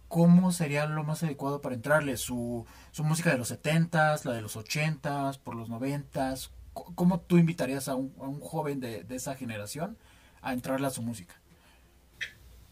¿cómo 0.09 0.51
sería 0.51 0.87
lo 0.87 1.05
más 1.05 1.23
adecuado 1.23 1.61
para 1.61 1.77
entrarle? 1.77 2.17
¿Su, 2.17 2.67
su 2.91 3.05
música 3.05 3.31
de 3.31 3.39
los 3.39 3.53
70s, 3.53 4.25
la 4.25 4.33
de 4.33 4.43
los 4.43 4.57
80s, 4.57 5.39
por 5.39 5.55
los 5.55 5.71
90s? 5.71 6.51
¿Cómo 6.73 7.21
tú 7.21 7.39
invitarías 7.39 7.87
a 7.87 7.95
un, 7.95 8.13
a 8.19 8.25
un 8.25 8.41
joven 8.41 8.81
de, 8.81 9.05
de 9.05 9.15
esa 9.15 9.37
generación 9.37 9.97
a 10.43 10.53
entrarle 10.53 10.89
a 10.89 10.91
su 10.91 11.03
música? 11.03 11.37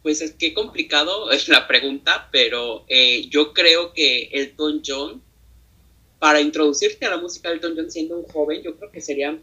Pues 0.03 0.21
es 0.21 0.33
que 0.33 0.55
complicado 0.55 1.31
es 1.33 1.49
la 1.49 1.67
pregunta, 1.67 2.29
pero 2.33 2.85
eh, 2.89 3.29
yo 3.29 3.53
creo 3.53 3.93
que 3.93 4.29
Elton 4.33 4.83
John, 4.85 5.23
para 6.19 6.41
introducirte 6.41 7.07
a 7.07 7.11
la 7.11 7.19
música 7.19 7.49
de 7.49 7.57
Elton 7.57 7.75
John 7.77 7.91
siendo 7.91 8.19
un 8.19 8.25
joven, 8.25 8.63
yo 8.63 8.77
creo 8.77 8.91
que 8.91 9.01
sería 9.01 9.39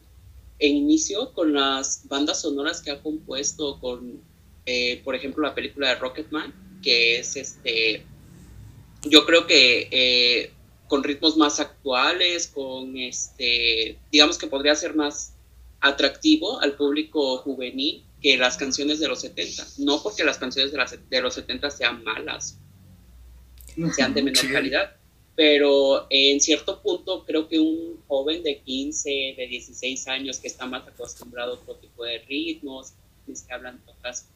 en 0.59 0.75
inicio 0.75 1.33
con 1.33 1.53
las 1.53 2.07
bandas 2.07 2.41
sonoras 2.41 2.81
que 2.81 2.91
ha 2.91 3.01
compuesto 3.01 3.79
con, 3.79 4.21
eh, 4.65 5.01
por 5.03 5.15
ejemplo, 5.15 5.43
la 5.43 5.55
película 5.55 5.89
de 5.89 5.95
Rocketman, 5.95 6.53
que 6.83 7.19
es 7.19 7.35
este, 7.37 8.03
yo 9.03 9.25
creo 9.25 9.47
que 9.47 9.87
eh, 9.91 10.51
con 10.87 11.03
ritmos 11.03 11.37
más 11.37 11.59
actuales, 11.59 12.47
con 12.47 12.97
este, 12.97 13.97
digamos 14.11 14.37
que 14.37 14.47
podría 14.47 14.75
ser 14.75 14.95
más 14.95 15.33
atractivo 15.79 16.59
al 16.59 16.73
público 16.73 17.37
juvenil 17.37 18.03
que 18.21 18.37
las 18.37 18.57
canciones 18.57 18.99
de 18.99 19.07
los 19.07 19.21
70. 19.21 19.65
No 19.79 20.01
porque 20.01 20.23
las 20.23 20.37
canciones 20.37 20.71
de, 20.71 20.77
las, 20.77 21.09
de 21.09 21.21
los 21.21 21.33
70 21.33 21.69
sean 21.71 22.03
malas, 22.03 22.59
sean 23.95 24.13
de 24.13 24.23
menor 24.23 24.51
calidad, 24.51 24.95
pero 25.35 26.07
en 26.09 26.41
cierto 26.41 26.81
punto 26.81 27.25
creo 27.25 27.47
que 27.47 27.59
un 27.59 28.01
joven 28.07 28.43
de 28.43 28.59
15, 28.59 29.35
de 29.37 29.47
16 29.47 30.07
años 30.09 30.39
que 30.39 30.47
está 30.47 30.65
más 30.65 30.87
acostumbrado 30.87 31.53
a 31.53 31.55
otro 31.55 31.75
tipo 31.75 32.03
de 32.03 32.19
ritmos, 32.19 32.93
que 33.25 33.53
hablan 33.53 33.81
otras, 33.85 34.27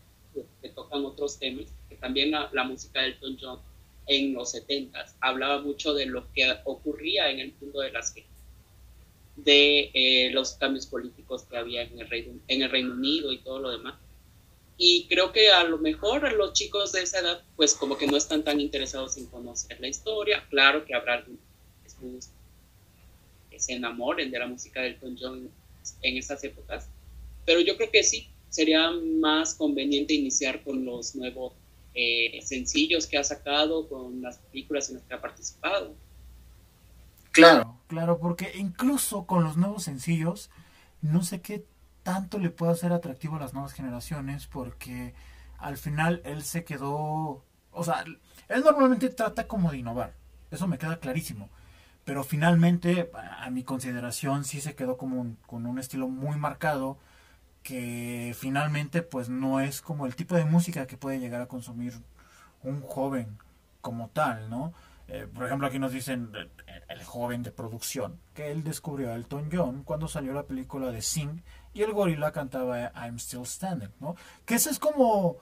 que 0.61 0.69
tocan 0.69 1.03
otros 1.03 1.39
temas, 1.39 1.65
que 1.89 1.95
también 1.95 2.31
la, 2.31 2.49
la 2.53 2.63
música 2.63 3.01
de 3.01 3.07
Elton 3.07 3.37
John 3.41 3.59
en 4.07 4.33
los 4.33 4.51
70 4.51 5.05
hablaba 5.21 5.61
mucho 5.61 5.93
de 5.93 6.05
lo 6.05 6.31
que 6.33 6.53
ocurría 6.65 7.29
en 7.29 7.39
el 7.39 7.53
mundo 7.59 7.81
de 7.81 7.91
las 7.91 8.11
de 9.35 9.91
eh, 9.93 10.31
los 10.31 10.53
cambios 10.53 10.85
políticos 10.85 11.43
que 11.49 11.57
había 11.57 11.81
en 11.81 11.99
el, 11.99 12.09
Reino, 12.09 12.33
en 12.47 12.61
el 12.61 12.69
Reino 12.69 12.93
Unido 12.93 13.31
y 13.31 13.39
todo 13.39 13.59
lo 13.59 13.71
demás. 13.71 13.95
Y 14.77 15.05
creo 15.07 15.31
que 15.31 15.51
a 15.51 15.63
lo 15.63 15.77
mejor 15.77 16.31
los 16.33 16.53
chicos 16.53 16.91
de 16.91 17.03
esa 17.03 17.19
edad, 17.19 17.43
pues 17.55 17.73
como 17.73 17.97
que 17.97 18.07
no 18.07 18.17
están 18.17 18.43
tan 18.43 18.59
interesados 18.59 19.17
en 19.17 19.27
conocer 19.27 19.79
la 19.79 19.87
historia. 19.87 20.45
Claro 20.49 20.85
que 20.85 20.95
habrá 20.95 21.15
algunos 21.15 22.29
que 23.49 23.59
se 23.59 23.73
enamoren 23.73 24.31
de 24.31 24.39
la 24.39 24.47
música 24.47 24.81
de 24.81 24.89
Elton 24.89 25.17
John 25.19 25.51
en 26.01 26.17
esas 26.17 26.43
épocas, 26.43 26.89
pero 27.45 27.59
yo 27.59 27.77
creo 27.77 27.91
que 27.91 28.03
sí, 28.03 28.27
sería 28.49 28.91
más 28.91 29.55
conveniente 29.55 30.13
iniciar 30.13 30.63
con 30.63 30.85
los 30.85 31.15
nuevos 31.15 31.53
eh, 31.93 32.39
sencillos 32.43 33.05
que 33.05 33.17
ha 33.17 33.23
sacado, 33.23 33.87
con 33.87 34.21
las 34.21 34.37
películas 34.37 34.89
en 34.89 34.95
las 34.95 35.03
que 35.05 35.13
ha 35.13 35.21
participado. 35.21 35.93
Claro, 37.33 37.79
claro, 37.87 38.19
porque 38.19 38.51
incluso 38.55 39.25
con 39.25 39.43
los 39.43 39.57
nuevos 39.57 39.83
sencillos, 39.83 40.51
no 41.01 41.23
sé 41.23 41.41
qué 41.41 41.65
tanto 42.03 42.37
le 42.39 42.51
puede 42.51 42.73
hacer 42.73 42.93
atractivo 42.93 43.37
a 43.37 43.39
las 43.39 43.53
nuevas 43.53 43.73
generaciones, 43.73 44.47
porque 44.47 45.15
al 45.57 45.77
final 45.77 46.21
él 46.25 46.43
se 46.43 46.63
quedó, 46.63 47.43
o 47.71 47.83
sea, 47.83 48.03
él 48.49 48.63
normalmente 48.63 49.09
trata 49.09 49.47
como 49.47 49.71
de 49.71 49.79
innovar, 49.79 50.13
eso 50.51 50.67
me 50.67 50.77
queda 50.77 50.99
clarísimo, 50.99 51.49
pero 52.05 52.23
finalmente, 52.23 53.11
a 53.39 53.49
mi 53.51 53.63
consideración, 53.63 54.45
sí 54.45 54.61
se 54.61 54.75
quedó 54.75 54.97
como 54.97 55.35
con 55.47 55.65
un 55.65 55.79
estilo 55.79 56.09
muy 56.09 56.37
marcado, 56.37 56.99
que 57.63 58.35
finalmente 58.37 59.01
pues 59.03 59.29
no 59.29 59.59
es 59.61 59.81
como 59.81 60.05
el 60.07 60.15
tipo 60.15 60.35
de 60.35 60.45
música 60.45 60.87
que 60.87 60.97
puede 60.97 61.19
llegar 61.19 61.41
a 61.41 61.47
consumir 61.47 61.93
un 62.63 62.81
joven 62.81 63.37
como 63.81 64.09
tal, 64.09 64.49
¿no? 64.49 64.73
Eh, 65.07 65.27
por 65.31 65.45
ejemplo, 65.45 65.67
aquí 65.67 65.79
nos 65.79 65.91
dicen 65.91 66.31
el, 66.87 67.03
joven 67.03 67.43
de 67.43 67.51
producción, 67.51 68.19
que 68.33 68.51
él 68.51 68.63
descubrió 68.63 69.11
a 69.11 69.15
Elton 69.15 69.49
John 69.51 69.83
cuando 69.83 70.07
salió 70.07 70.33
la 70.33 70.47
película 70.47 70.91
de 70.91 71.01
Sing 71.01 71.43
y 71.73 71.81
el 71.81 71.91
gorila 71.91 72.31
cantaba 72.31 72.91
I'm 72.95 73.19
Still 73.19 73.45
Standing, 73.45 73.91
¿no? 73.99 74.15
Que 74.45 74.55
esa 74.55 74.69
es 74.69 74.79
como 74.79 75.37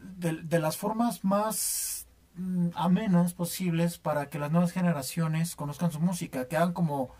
de, 0.00 0.34
de 0.42 0.58
las 0.60 0.76
formas 0.76 1.24
más 1.24 2.06
mm, 2.34 2.68
amenas 2.74 3.34
posibles 3.34 3.98
para 3.98 4.28
que 4.28 4.38
las 4.38 4.52
nuevas 4.52 4.72
generaciones 4.72 5.56
conozcan 5.56 5.90
su 5.90 6.00
música, 6.00 6.46
que 6.46 6.56
hagan 6.56 6.72
como 6.72 7.10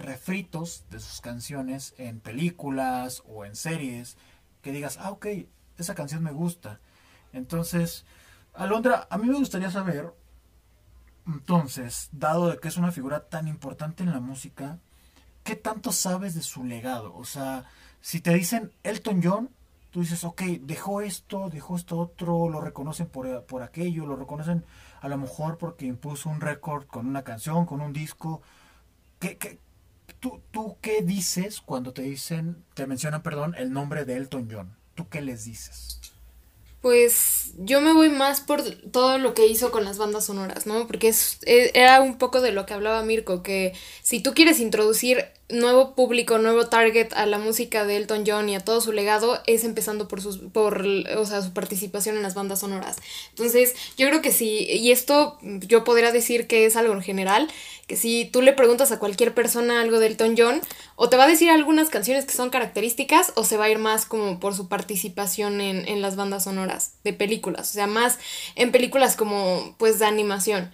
refritos 0.00 0.86
de 0.90 0.98
sus 0.98 1.20
canciones 1.20 1.94
en 1.98 2.20
películas 2.20 3.22
o 3.26 3.44
en 3.44 3.54
series, 3.54 4.16
que 4.62 4.72
digas, 4.72 4.98
ah, 5.00 5.10
ok, 5.10 5.26
esa 5.78 5.94
canción 5.94 6.22
me 6.22 6.32
gusta. 6.32 6.80
Entonces, 7.32 8.04
Alondra, 8.54 9.06
a 9.10 9.18
mí 9.18 9.28
me 9.28 9.38
gustaría 9.38 9.70
saber, 9.70 10.12
entonces, 11.26 12.08
dado 12.12 12.50
de 12.50 12.58
que 12.58 12.68
es 12.68 12.76
una 12.76 12.92
figura 12.92 13.28
tan 13.28 13.48
importante 13.48 14.02
en 14.02 14.12
la 14.12 14.20
música, 14.20 14.78
¿qué 15.44 15.56
tanto 15.56 15.92
sabes 15.92 16.34
de 16.34 16.42
su 16.42 16.64
legado? 16.64 17.14
O 17.14 17.24
sea, 17.24 17.64
si 18.00 18.20
te 18.20 18.34
dicen 18.34 18.72
Elton 18.82 19.20
John, 19.22 19.50
tú 19.90 20.00
dices, 20.00 20.24
ok, 20.24 20.42
dejó 20.62 21.00
esto, 21.00 21.50
dejó 21.50 21.76
esto 21.76 21.98
otro, 21.98 22.48
lo 22.48 22.60
reconocen 22.60 23.06
por, 23.06 23.44
por 23.44 23.62
aquello, 23.62 24.06
lo 24.06 24.16
reconocen 24.16 24.64
a 25.00 25.08
lo 25.08 25.18
mejor 25.18 25.58
porque 25.58 25.86
impuso 25.86 26.28
un 26.28 26.40
récord 26.40 26.86
con 26.86 27.06
una 27.06 27.22
canción, 27.22 27.66
con 27.66 27.80
un 27.80 27.92
disco. 27.92 28.42
¿Qué, 29.18 29.36
qué, 29.36 29.58
¿Tú, 30.20 30.40
¿Tú 30.50 30.76
qué 30.80 31.02
dices 31.02 31.60
cuando 31.60 31.92
te 31.92 32.02
dicen, 32.02 32.64
te 32.74 32.86
mencionan, 32.86 33.22
perdón, 33.22 33.54
el 33.56 33.72
nombre 33.72 34.04
de 34.04 34.16
Elton 34.16 34.48
John? 34.50 34.76
¿Tú 34.94 35.08
qué 35.08 35.22
les 35.22 35.44
dices? 35.44 36.00
Pues 36.80 37.52
yo 37.58 37.80
me 37.82 37.92
voy 37.92 38.08
más 38.08 38.40
por 38.40 38.62
todo 38.90 39.18
lo 39.18 39.34
que 39.34 39.46
hizo 39.46 39.70
con 39.70 39.84
las 39.84 39.98
bandas 39.98 40.24
sonoras, 40.26 40.66
¿no? 40.66 40.86
Porque 40.86 41.08
es, 41.08 41.38
e, 41.44 41.70
era 41.74 42.00
un 42.00 42.16
poco 42.16 42.40
de 42.40 42.52
lo 42.52 42.64
que 42.64 42.72
hablaba 42.74 43.02
Mirko, 43.02 43.42
que 43.42 43.74
si 44.02 44.20
tú 44.22 44.32
quieres 44.34 44.60
introducir 44.60 45.26
nuevo 45.52 45.94
público, 45.94 46.38
nuevo 46.38 46.66
target 46.68 47.12
a 47.14 47.26
la 47.26 47.38
música 47.38 47.84
de 47.84 47.96
Elton 47.96 48.24
John 48.26 48.48
y 48.48 48.56
a 48.56 48.60
todo 48.60 48.80
su 48.80 48.92
legado 48.92 49.40
es 49.46 49.64
empezando 49.64 50.08
por 50.08 50.20
sus 50.20 50.38
por 50.38 50.84
o 51.16 51.26
sea, 51.26 51.42
su 51.42 51.52
participación 51.52 52.16
en 52.16 52.22
las 52.22 52.34
bandas 52.34 52.60
sonoras. 52.60 52.96
Entonces, 53.30 53.74
yo 53.96 54.08
creo 54.08 54.22
que 54.22 54.32
sí 54.32 54.66
y 54.68 54.90
esto 54.92 55.38
yo 55.42 55.84
podría 55.84 56.12
decir 56.12 56.46
que 56.46 56.66
es 56.66 56.76
algo 56.76 56.94
en 56.94 57.02
general, 57.02 57.48
que 57.86 57.96
si 57.96 58.24
tú 58.24 58.42
le 58.42 58.52
preguntas 58.52 58.92
a 58.92 58.98
cualquier 58.98 59.34
persona 59.34 59.80
algo 59.80 59.98
de 59.98 60.06
Elton 60.06 60.34
John, 60.36 60.60
o 60.96 61.08
te 61.08 61.16
va 61.16 61.24
a 61.24 61.28
decir 61.28 61.50
algunas 61.50 61.88
canciones 61.88 62.24
que 62.24 62.32
son 62.32 62.50
características 62.50 63.32
o 63.34 63.44
se 63.44 63.56
va 63.56 63.64
a 63.64 63.70
ir 63.70 63.78
más 63.78 64.06
como 64.06 64.40
por 64.40 64.54
su 64.54 64.68
participación 64.68 65.60
en, 65.60 65.88
en 65.88 66.02
las 66.02 66.16
bandas 66.16 66.44
sonoras 66.44 66.92
de 67.04 67.12
películas, 67.12 67.70
o 67.70 67.72
sea, 67.72 67.86
más 67.86 68.18
en 68.54 68.72
películas 68.72 69.16
como 69.16 69.74
pues 69.78 69.98
de 69.98 70.06
animación. 70.06 70.70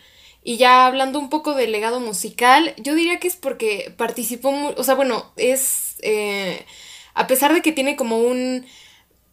Y 0.49 0.59
ya 0.59 0.87
hablando 0.87 1.19
un 1.19 1.29
poco 1.29 1.55
del 1.55 1.73
legado 1.73 1.99
musical, 1.99 2.73
yo 2.77 2.95
diría 2.95 3.19
que 3.19 3.27
es 3.27 3.35
porque 3.35 3.93
participó, 3.97 4.51
o 4.77 4.85
sea, 4.85 4.95
bueno, 4.95 5.33
es, 5.37 5.97
eh, 6.03 6.65
a 7.15 7.27
pesar 7.27 7.53
de 7.53 7.63
que 7.63 7.73
tiene 7.73 7.97
como 7.97 8.21
un, 8.21 8.65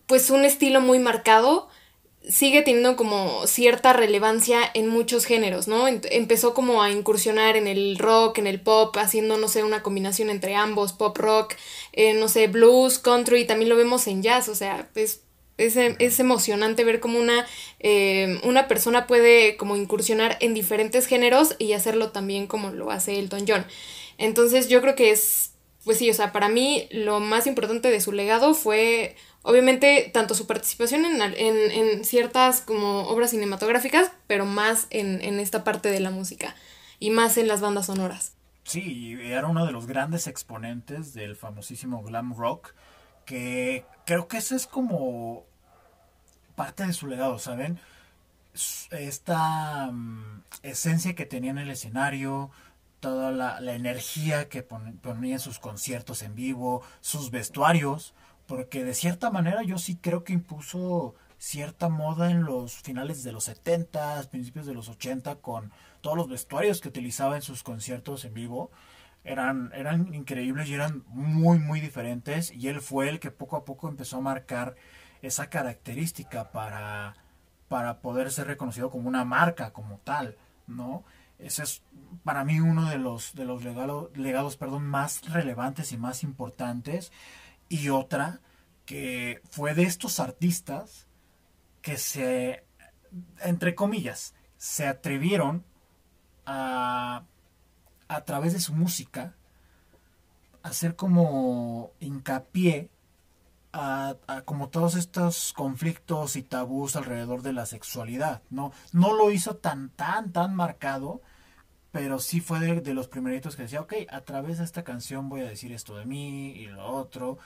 pues 0.08 0.32
un 0.32 0.44
estilo 0.44 0.82
muy 0.82 0.98
marcado, 0.98 1.70
sigue 2.28 2.64
teniendo 2.64 2.96
como 2.96 3.46
cierta 3.46 3.94
relevancia 3.94 4.62
en 4.74 4.88
muchos 4.88 5.26
géneros, 5.26 5.68
¿no? 5.68 5.88
Empezó 5.88 6.56
como 6.56 6.82
a 6.82 6.90
incursionar 6.90 7.58
en 7.58 7.68
el 7.68 8.00
rock, 8.00 8.40
en 8.40 8.48
el 8.48 8.60
pop, 8.60 8.98
haciendo, 8.98 9.38
no 9.38 9.50
sé, 9.50 9.64
una 9.64 9.84
combinación 9.84 10.32
entre 10.32 10.56
ambos, 10.56 10.94
pop 10.94 11.16
rock, 11.16 11.54
eh, 11.92 12.16
no 12.16 12.28
sé, 12.28 12.48
blues, 12.48 12.98
country, 12.98 13.46
también 13.46 13.70
lo 13.70 13.76
vemos 13.76 14.08
en 14.08 14.24
jazz, 14.24 14.50
o 14.50 14.56
sea, 14.56 14.90
es 14.96 15.23
es, 15.66 16.20
emocionante 16.20 16.84
ver 16.84 17.00
cómo 17.00 17.20
una, 17.20 17.46
eh, 17.80 18.40
una 18.44 18.68
persona 18.68 19.08
puede 19.08 19.58
como 19.58 19.76
incursionar 19.76 20.38
en 20.40 20.54
diferentes 20.54 21.06
géneros 21.08 21.56
y 21.60 21.74
hacerlo 21.74 22.12
también 22.12 22.48
como 22.48 22.72
lo 22.72 22.92
hace 22.92 23.20
Elton 23.20 23.46
John. 23.48 23.66
Entonces 24.18 24.70
yo 24.70 24.82
creo 24.82 24.96
que 24.96 25.12
es, 25.12 25.54
pues 25.84 25.98
sí, 25.98 26.10
o 26.10 26.14
sea, 26.14 26.32
para 26.32 26.50
mí 26.50 26.88
lo 26.92 27.20
más 27.20 27.48
importante 27.48 27.90
de 27.90 28.02
su 28.02 28.12
legado 28.12 28.54
fue 28.54 29.16
obviamente 29.42 30.10
tanto 30.14 30.36
su 30.36 30.48
participación 30.48 31.06
en, 31.06 31.22
en, 31.22 32.06
ciertas 32.06 32.62
como 32.62 33.08
obras 33.10 33.32
cinematográficas, 33.32 34.12
pero 34.28 34.46
más 34.46 34.88
en, 34.90 35.22
en 35.22 35.40
esta 35.40 35.64
parte 35.64 35.90
de 35.90 36.00
la 36.00 36.12
música 36.12 36.56
y 37.00 37.10
más 37.10 37.38
en 37.38 37.48
las 37.48 37.62
bandas 37.62 37.88
sonoras. 37.88 38.34
Sí, 38.64 39.18
era 39.22 39.48
uno 39.48 39.66
de 39.66 39.74
los 39.74 39.88
grandes 39.88 40.28
exponentes 40.28 41.14
del 41.14 41.36
famosísimo 41.36 42.02
glam 42.02 42.34
rock 42.34 42.74
que 43.26 43.86
creo 44.06 44.28
que 44.28 44.38
esa 44.38 44.56
es 44.56 44.68
como 44.68 45.46
parte 46.56 46.86
de 46.86 46.94
su 46.94 47.08
legado, 47.08 47.40
¿saben? 47.40 47.80
Esta 48.92 49.90
mm, 49.92 50.44
esencia 50.64 51.16
que 51.16 51.26
tenía 51.26 51.52
en 51.52 51.58
el 51.58 51.70
escenario, 51.70 52.52
toda 53.00 53.32
la, 53.32 53.74
energía 53.74 54.48
que 54.50 54.64
ponía 54.64 55.34
en 55.34 55.40
sus 55.40 55.60
conciertos 55.60 56.22
en 56.22 56.36
vivo, 56.36 56.84
sus 57.02 57.32
vestuarios, 57.32 58.14
porque 58.48 58.84
de 58.84 58.94
cierta 58.94 59.30
manera 59.30 59.64
yo 59.64 59.78
sí 59.78 59.98
creo 59.98 60.24
que 60.24 60.34
impuso 60.34 61.16
cierta 61.38 61.90
moda 61.90 62.32
en 62.32 62.44
los 62.44 62.76
finales 62.76 63.24
de 63.24 63.34
los 63.34 63.46
70, 63.46 64.30
principios 64.32 64.66
de 64.66 64.74
los 64.74 64.88
80, 64.88 65.36
con 65.36 65.72
todos 66.02 66.16
los 66.16 66.30
vestuarios 66.30 66.80
que 66.80 66.90
utilizaba 66.90 67.36
en 67.36 67.42
sus 67.42 67.64
conciertos 67.64 68.24
en 68.26 68.34
vivo 68.34 68.72
eran, 69.24 69.72
eran 69.74 70.14
increíbles 70.14 70.70
y 70.70 70.74
eran 70.74 71.04
muy, 71.08 71.60
muy 71.60 71.80
diferentes. 71.80 72.52
Y 72.52 72.68
él 72.68 72.82
fue 72.82 73.10
el 73.10 73.20
que 73.20 73.32
poco 73.32 73.56
a 73.56 73.66
poco 73.66 73.88
empezó 73.88 74.18
a 74.18 74.22
marcar 74.22 74.76
esa 75.24 75.50
característica 75.50 76.52
para, 76.52 77.16
para 77.68 78.02
poder 78.02 78.32
ser 78.32 78.46
reconocido 78.46 78.92
como 78.92 79.08
una 79.08 79.26
marca, 79.26 79.74
como 79.74 79.98
tal, 80.04 80.38
¿no? 80.68 81.04
Ese 81.40 81.64
es 81.64 81.82
para 82.24 82.44
mí 82.44 82.60
uno 82.60 82.90
de 82.90 83.00
los, 83.00 83.34
de 83.34 83.46
los 83.46 83.64
legados, 83.64 84.58
perdón, 84.58 84.86
más 84.86 85.28
relevantes 85.32 85.92
y 85.92 85.98
más 85.98 86.22
importantes. 86.22 87.12
Y 87.70 87.90
otra 87.90 88.40
que 88.86 89.42
fue 89.50 89.74
de 89.74 89.84
estos 89.84 90.20
artistas 90.20 91.08
que 91.82 91.98
se, 91.98 92.64
entre 93.42 93.74
comillas, 93.74 94.36
se 94.58 94.88
atrevieron 94.88 95.66
a 96.46 97.24
a 98.14 98.26
través 98.26 98.54
de 98.54 98.60
su 98.60 98.74
música 98.74 99.36
hacer 100.62 100.96
como 100.96 101.92
hincapié 102.00 102.90
a, 103.74 104.16
como 104.46 104.70
todos 104.70 104.96
estos 104.96 105.52
conflictos 105.54 106.36
y 106.36 106.44
tabús 106.44 106.96
alrededor 106.96 107.42
de 107.42 107.54
la 107.54 107.66
sexualidad, 107.66 108.44
¿no? 108.52 108.72
No 108.92 109.14
lo 109.14 109.32
hizo 109.32 109.56
tan, 109.56 109.90
tan, 109.90 110.32
tan 110.32 110.56
marcado, 110.56 111.22
pero 111.92 112.20
sí 112.20 112.40
fue 112.40 112.60
de, 112.60 112.94
los 112.94 113.08
primeritos 113.08 113.56
que 113.56 113.64
decía, 113.64 113.82
ok, 113.82 113.94
a 114.10 114.22
través 114.22 114.60
de 114.60 114.64
esta 114.64 114.84
canción 114.84 115.28
voy 115.28 115.42
a 115.42 115.50
decir 115.50 115.74
esto 115.74 115.98
de 115.98 116.06
mí 116.06 116.52
y 116.52 116.68
lo 116.68 116.86
otro. 116.86 117.40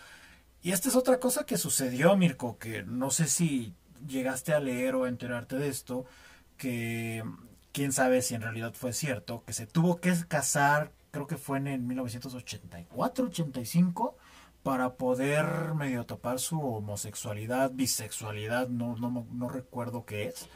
Y 0.62 0.72
esta 0.72 0.90
es 0.90 0.96
otra 0.96 1.20
cosa 1.20 1.46
que 1.46 1.58
sucedió, 1.58 2.16
Mirko, 2.18 2.58
que 2.58 2.84
no 2.84 3.10
sé 3.10 3.28
si 3.28 3.74
llegaste 4.08 4.54
a 4.54 4.60
leer 4.60 4.96
o 4.96 5.06
a 5.06 5.10
enterarte 5.10 5.56
de 5.56 5.70
esto, 5.70 6.06
que 6.58 7.24
quién 7.72 7.94
sabe 7.94 8.22
si 8.22 8.36
en 8.36 8.42
realidad 8.42 8.74
fue 8.74 8.92
cierto, 8.92 9.44
que 9.46 9.54
se 9.54 9.66
tuvo 9.66 10.02
que 10.02 10.14
casar, 10.28 10.92
creo 11.12 11.28
que 11.28 11.38
fue 11.38 11.58
en 11.58 11.68
el 11.68 11.82
1984, 11.82 13.28
85, 13.28 14.17
para 14.68 14.98
poder 14.98 15.46
medio 15.76 16.06
tapar 16.06 16.42
su 16.42 16.60
homosexualidad, 16.60 17.72
bisexualidad, 17.72 18.68
no, 18.68 18.98
no, 18.98 19.26
no 19.32 19.48
recuerdo 19.48 20.06
qué 20.06 20.26
es, 20.26 20.50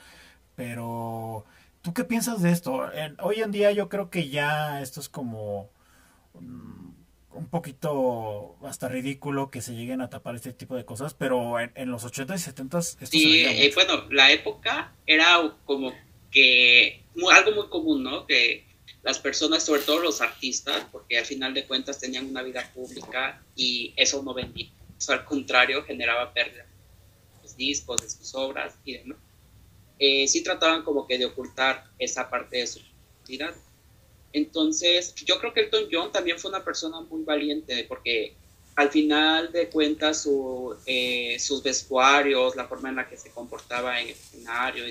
pero 0.54 1.46
¿tú 1.82 1.94
qué 1.94 2.04
piensas 2.04 2.42
de 2.42 2.52
esto? 2.52 2.90
hoy 3.22 3.40
en 3.40 3.52
día 3.52 3.72
yo 3.72 3.88
creo 3.88 4.10
que 4.10 4.28
ya 4.28 4.82
esto 4.82 5.00
es 5.00 5.08
como 5.08 5.70
mm, 6.34 6.90
un 7.36 7.50
poquito 7.50 8.58
hasta 8.66 8.90
ridículo 8.90 9.50
que 9.50 9.62
se 9.62 9.76
lleguen 9.76 10.02
a 10.02 10.10
tapar 10.10 10.36
este 10.36 10.52
tipo 10.52 10.76
de 10.76 10.84
cosas, 10.84 11.14
pero 11.14 11.58
en, 11.62 11.90
los 11.90 12.04
80 12.04 12.36
y 12.36 12.40
70 12.40 12.80
esto 12.80 13.06
Sí, 13.06 13.46
eh, 13.46 13.72
bueno, 13.74 14.08
la 14.10 14.30
época 14.30 14.94
era 15.08 15.38
como 15.64 15.94
que 16.30 17.06
algo 17.34 17.52
muy 17.54 17.70
común, 17.70 18.04
¿no? 18.04 18.28
Que 18.28 18.66
las 19.04 19.20
personas, 19.20 19.64
sobre 19.64 19.82
todo 19.82 20.00
los 20.00 20.22
artistas, 20.22 20.86
porque 20.92 21.18
al 21.18 21.26
final 21.26 21.54
de 21.54 21.66
cuentas 21.66 22.00
tenían 22.00 22.28
una 22.28 22.44
vida 22.44 22.70
pública 22.74 23.44
y 23.56 23.94
eso 23.96 24.22
no 24.24 24.34
vendía. 24.34 24.70
Eso 24.98 25.14
al 25.14 25.26
contrario 25.26 25.84
generaba 25.84 26.34
pérdida 26.34 26.66
de 26.66 27.48
sus 27.48 27.58
discos, 27.58 28.02
de 28.02 28.10
sus 28.10 28.36
obras 28.36 28.76
y 28.86 28.98
demás. 28.98 29.18
Eh, 29.98 30.28
sí 30.28 30.44
trataban 30.44 30.84
como 30.84 31.08
que 31.08 31.18
de 31.18 31.26
ocultar 31.26 31.86
esa 32.00 32.30
parte 32.30 32.58
de 32.58 32.68
su 32.68 32.80
vida 33.28 33.54
entonces, 34.34 35.14
yo 35.26 35.40
creo 35.40 35.54
que 35.54 35.62
Elton 35.62 35.88
John 35.92 36.12
también 36.12 36.40
fue 36.40 36.50
una 36.50 36.64
persona 36.64 37.02
muy 37.02 37.24
valiente 37.24 37.84
porque 37.88 38.36
al 38.76 38.90
final 38.90 39.52
de 39.52 39.70
cuentas 39.70 40.22
su, 40.22 40.76
eh, 40.86 41.38
sus 41.40 41.62
vestuarios, 41.62 42.56
la 42.56 42.68
forma 42.68 42.90
en 42.90 42.96
la 42.96 43.10
que 43.10 43.18
se 43.18 43.32
comportaba 43.32 44.00
en 44.00 44.08
el 44.08 44.14
escenario, 44.14 44.86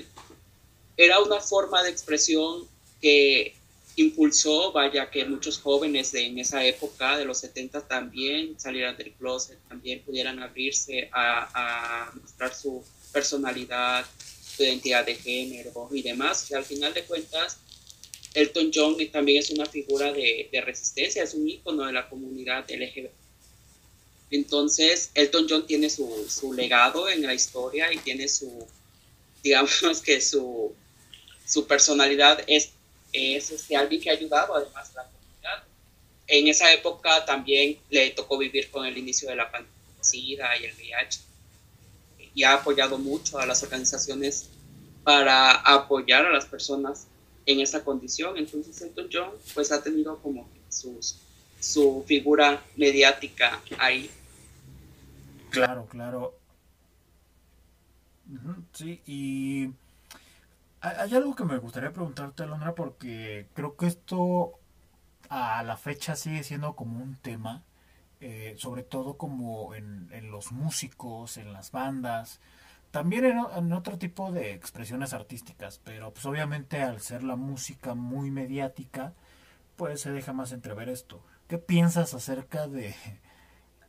era 0.95 1.19
una 1.19 1.39
forma 1.39 1.81
de 1.81 1.89
expresión 1.89 2.67
que 3.01 3.55
impulsó, 4.01 4.71
vaya, 4.71 5.09
que 5.09 5.25
muchos 5.25 5.59
jóvenes 5.59 6.11
de, 6.11 6.25
en 6.25 6.39
esa 6.39 6.63
época, 6.65 7.17
de 7.17 7.25
los 7.25 7.39
70, 7.39 7.87
también 7.87 8.59
salieran 8.59 8.97
del 8.97 9.13
closet, 9.13 9.57
también 9.67 10.01
pudieran 10.01 10.39
abrirse 10.39 11.09
a, 11.11 12.07
a 12.07 12.11
mostrar 12.13 12.53
su 12.53 12.83
personalidad, 13.11 14.05
su 14.55 14.63
identidad 14.63 15.05
de 15.05 15.15
género 15.15 15.89
y 15.91 16.01
demás. 16.01 16.49
Y 16.51 16.53
al 16.53 16.63
final 16.63 16.93
de 16.93 17.03
cuentas, 17.03 17.57
Elton 18.33 18.71
John 18.73 18.95
también 19.11 19.39
es 19.39 19.49
una 19.49 19.65
figura 19.65 20.11
de, 20.13 20.49
resistencia, 20.63 21.23
es 21.23 21.33
un 21.33 21.47
ícono 21.47 21.85
de 21.85 21.93
la 21.93 22.09
comunidad 22.09 22.65
LGBT. 22.69 23.11
Entonces, 24.31 25.11
Elton 25.13 25.47
John 25.49 25.67
tiene 25.67 25.89
su, 25.89 26.53
legado 26.55 27.09
en 27.09 27.23
la 27.23 27.33
historia 27.33 27.91
y 27.91 27.97
tiene 27.97 28.29
su, 28.29 28.65
digamos 29.43 30.01
que 30.05 30.21
su, 30.21 30.73
su 31.45 31.67
personalidad 31.67 32.41
es, 32.47 32.71
es 33.11 33.51
este, 33.51 33.75
alguien 33.75 34.01
que 34.01 34.09
ha 34.09 34.13
ayudado 34.13 34.55
además 34.55 34.91
a 34.91 35.03
la 35.03 35.09
comunidad. 35.09 35.63
En 36.27 36.47
esa 36.47 36.71
época 36.73 37.25
también 37.25 37.77
le 37.89 38.11
tocó 38.11 38.37
vivir 38.37 38.69
con 38.71 38.85
el 38.85 38.97
inicio 38.97 39.29
de 39.29 39.35
la 39.35 39.51
pandemia 39.51 39.77
y 40.13 40.65
el 40.65 40.73
VIH 40.73 41.19
y 42.33 42.43
ha 42.43 42.53
apoyado 42.53 42.97
mucho 42.97 43.37
a 43.39 43.45
las 43.45 43.61
organizaciones 43.63 44.49
para 45.03 45.51
apoyar 45.51 46.25
a 46.25 46.31
las 46.31 46.45
personas 46.45 47.07
en 47.45 47.59
esa 47.59 47.83
condición. 47.83 48.37
Entonces 48.37 48.81
Elton 48.81 49.09
John 49.11 49.31
pues 49.53 49.71
ha 49.71 49.83
tenido 49.83 50.17
como 50.19 50.49
sus, 50.69 51.17
su 51.59 52.03
figura 52.07 52.63
mediática 52.75 53.61
ahí. 53.77 54.09
Claro, 55.49 55.85
claro. 55.87 56.33
Sí, 58.73 59.01
y 59.05 59.69
hay 60.81 61.15
algo 61.15 61.35
que 61.35 61.45
me 61.45 61.57
gustaría 61.57 61.91
preguntarte, 61.93 62.43
Alondra, 62.43 62.75
porque 62.75 63.47
creo 63.53 63.75
que 63.75 63.87
esto 63.87 64.53
a 65.29 65.63
la 65.63 65.77
fecha 65.77 66.15
sigue 66.15 66.43
siendo 66.43 66.75
como 66.75 67.01
un 67.01 67.15
tema, 67.17 67.63
eh, 68.19 68.55
sobre 68.57 68.83
todo 68.83 69.17
como 69.17 69.75
en, 69.75 70.09
en 70.11 70.31
los 70.31 70.51
músicos, 70.51 71.37
en 71.37 71.53
las 71.53 71.71
bandas, 71.71 72.39
también 72.91 73.25
en, 73.25 73.71
otro 73.73 73.97
tipo 73.97 74.31
de 74.33 74.53
expresiones 74.53 75.13
artísticas, 75.13 75.79
pero 75.83 76.11
pues 76.13 76.25
obviamente 76.25 76.81
al 76.83 76.99
ser 76.99 77.23
la 77.23 77.37
música 77.37 77.95
muy 77.95 78.31
mediática, 78.31 79.13
pues 79.77 80.01
se 80.01 80.11
deja 80.11 80.33
más 80.33 80.51
entrever 80.51 80.89
esto. 80.89 81.23
¿Qué 81.47 81.57
piensas 81.57 82.13
acerca 82.13 82.67
de 82.67 82.93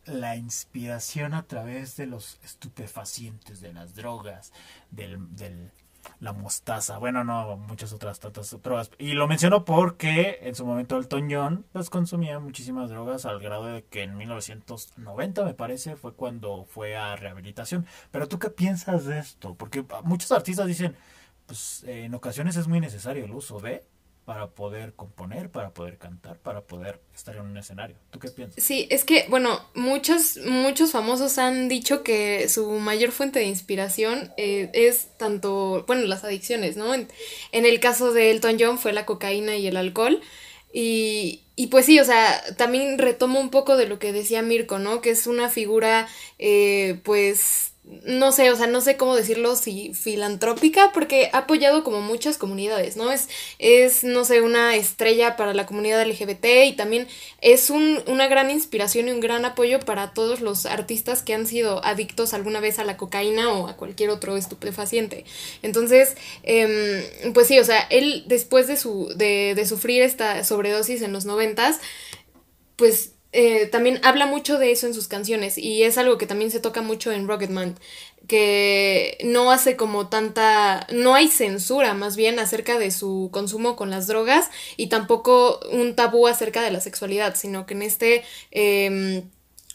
la 0.05 0.37
inspiración 0.37 1.35
a 1.35 1.46
través 1.46 1.96
de 1.96 2.07
los 2.07 2.38
estupefacientes, 2.44 3.61
de 3.61 3.72
las 3.72 3.96
drogas, 3.96 4.52
del, 4.92 5.35
del 5.35 5.72
la 6.20 6.32
mostaza, 6.32 6.98
bueno, 6.98 7.24
no, 7.24 7.56
muchas 7.56 7.92
otras 7.92 8.20
tantas 8.20 8.56
drogas. 8.62 8.90
Y 8.98 9.12
lo 9.12 9.28
menciono 9.28 9.64
porque 9.64 10.38
en 10.42 10.54
su 10.54 10.66
momento 10.66 10.96
el 10.96 11.06
John 11.30 11.66
pues 11.72 11.90
consumía 11.90 12.38
muchísimas 12.38 12.90
drogas 12.90 13.26
al 13.26 13.40
grado 13.40 13.66
de 13.66 13.84
que 13.84 14.02
en 14.02 14.16
1990 14.16 15.44
me 15.44 15.54
parece 15.54 15.96
fue 15.96 16.14
cuando 16.14 16.64
fue 16.64 16.96
a 16.96 17.16
rehabilitación. 17.16 17.86
Pero 18.10 18.28
tú 18.28 18.38
qué 18.38 18.50
piensas 18.50 19.04
de 19.04 19.18
esto? 19.18 19.54
Porque 19.54 19.84
muchos 20.04 20.32
artistas 20.32 20.66
dicen, 20.66 20.96
pues 21.46 21.84
en 21.86 22.14
ocasiones 22.14 22.56
es 22.56 22.68
muy 22.68 22.80
necesario 22.80 23.24
el 23.24 23.32
uso 23.32 23.60
de 23.60 23.84
para 24.24 24.48
poder 24.50 24.94
componer, 24.94 25.50
para 25.50 25.74
poder 25.74 25.98
cantar, 25.98 26.38
para 26.38 26.61
poder 26.61 27.00
estar 27.14 27.35
en 27.35 27.42
un 27.42 27.56
escenario. 27.56 27.96
¿Tú 28.11 28.20
qué 28.20 28.28
piensas? 28.28 28.62
Sí, 28.62 28.87
es 28.90 29.04
que, 29.04 29.26
bueno, 29.28 29.61
muchos, 29.74 30.37
muchos 30.46 30.92
famosos 30.92 31.38
han 31.38 31.68
dicho 31.68 32.04
que 32.04 32.48
su 32.48 32.70
mayor 32.78 33.11
fuente 33.11 33.40
de 33.40 33.46
inspiración 33.46 34.32
eh, 34.37 34.70
es 34.74 35.08
tanto, 35.18 35.85
bueno, 35.87 36.02
las 36.06 36.22
adicciones, 36.22 36.76
¿no? 36.76 36.94
En, 36.94 37.08
el 37.52 37.80
caso 37.80 38.12
de 38.12 38.30
Elton 38.30 38.56
John 38.61 38.78
fue 38.78 38.92
la 38.92 39.06
cocaína 39.06 39.56
y 39.56 39.66
el 39.66 39.76
alcohol. 39.76 40.20
Y, 40.72 41.42
y 41.56 41.66
pues 41.66 41.87
sí, 41.87 41.98
o 41.98 42.04
sea, 42.04 42.42
también 42.56 42.98
retomo 42.98 43.40
un 43.40 43.50
poco 43.50 43.76
de 43.76 43.87
lo 43.87 43.98
que 43.98 44.12
decía 44.12 44.40
Mirko, 44.40 44.78
¿no? 44.78 45.00
Que 45.00 45.11
es 45.11 45.26
una 45.26 45.48
figura, 45.48 46.08
eh, 46.38 47.00
pues, 47.02 47.71
no 47.84 48.30
sé, 48.30 48.48
o 48.52 48.56
sea, 48.56 48.68
no 48.68 48.80
sé 48.80 48.96
cómo 48.96 49.16
decirlo, 49.16 49.56
si 49.56 49.92
filantrópica, 49.92 50.92
porque 50.94 51.30
ha 51.32 51.38
apoyado 51.38 51.82
como 51.82 52.00
muchas 52.00 52.38
comunidades, 52.38 52.96
¿no? 52.96 53.10
Es, 53.10 53.28
es 53.58 54.04
no 54.04 54.24
sé, 54.24 54.40
una 54.40 54.76
estrella 54.76 55.34
para 55.36 55.52
la 55.52 55.66
comunidad 55.66 56.06
LGBT 56.06 56.46
y 56.66 56.72
también 56.74 57.08
es 57.40 57.70
un, 57.70 58.00
una 58.06 58.28
gran 58.28 58.50
inspiración 58.50 59.08
y 59.08 59.10
un 59.10 59.18
gran 59.20 59.44
apoyo 59.44 59.80
para 59.80 60.14
todos 60.14 60.40
los 60.40 60.64
artistas 60.64 61.22
que 61.22 61.34
han 61.34 61.44
sido 61.46 61.84
adictos 61.84 62.34
alguna 62.34 62.60
vez 62.60 62.78
a 62.78 62.84
la 62.84 62.96
cocaína 62.96 63.50
o 63.52 63.66
a 63.66 63.76
cualquier 63.76 64.10
otro 64.10 64.36
estupefaciente. 64.36 65.24
Entonces, 65.62 66.16
em, 66.44 67.32
pues 67.34 67.48
sí, 67.48 67.58
o 67.58 67.64
sea, 67.64 67.80
él 67.90 68.24
después 68.26 68.68
de, 68.68 68.76
su, 68.76 69.12
de, 69.16 69.54
de 69.56 69.66
sufrir 69.66 70.02
esta 70.02 70.44
sobredosis 70.44 71.02
en 71.02 71.12
los 71.12 71.24
noventas, 71.24 71.80
pues 72.76 73.12
eh, 73.32 73.66
también 73.66 73.98
habla 74.02 74.26
mucho 74.26 74.58
de 74.58 74.72
eso 74.72 74.86
en 74.86 74.94
sus 74.94 75.08
canciones 75.08 75.56
y 75.58 75.84
es 75.84 75.96
algo 75.98 76.18
que 76.18 76.26
también 76.26 76.50
se 76.50 76.60
toca 76.60 76.82
mucho 76.82 77.12
en 77.12 77.26
Rocketman, 77.26 77.78
que 78.28 79.18
no 79.24 79.50
hace 79.50 79.76
como 79.76 80.08
tanta, 80.08 80.86
no 80.92 81.14
hay 81.14 81.28
censura 81.28 81.94
más 81.94 82.16
bien 82.16 82.38
acerca 82.38 82.78
de 82.78 82.90
su 82.90 83.30
consumo 83.32 83.74
con 83.74 83.90
las 83.90 84.06
drogas 84.06 84.50
y 84.76 84.88
tampoco 84.88 85.60
un 85.72 85.96
tabú 85.96 86.26
acerca 86.26 86.62
de 86.62 86.70
la 86.70 86.80
sexualidad, 86.80 87.34
sino 87.36 87.66
que 87.66 87.74
en 87.74 87.82
este... 87.82 88.24
Em, 88.50 89.30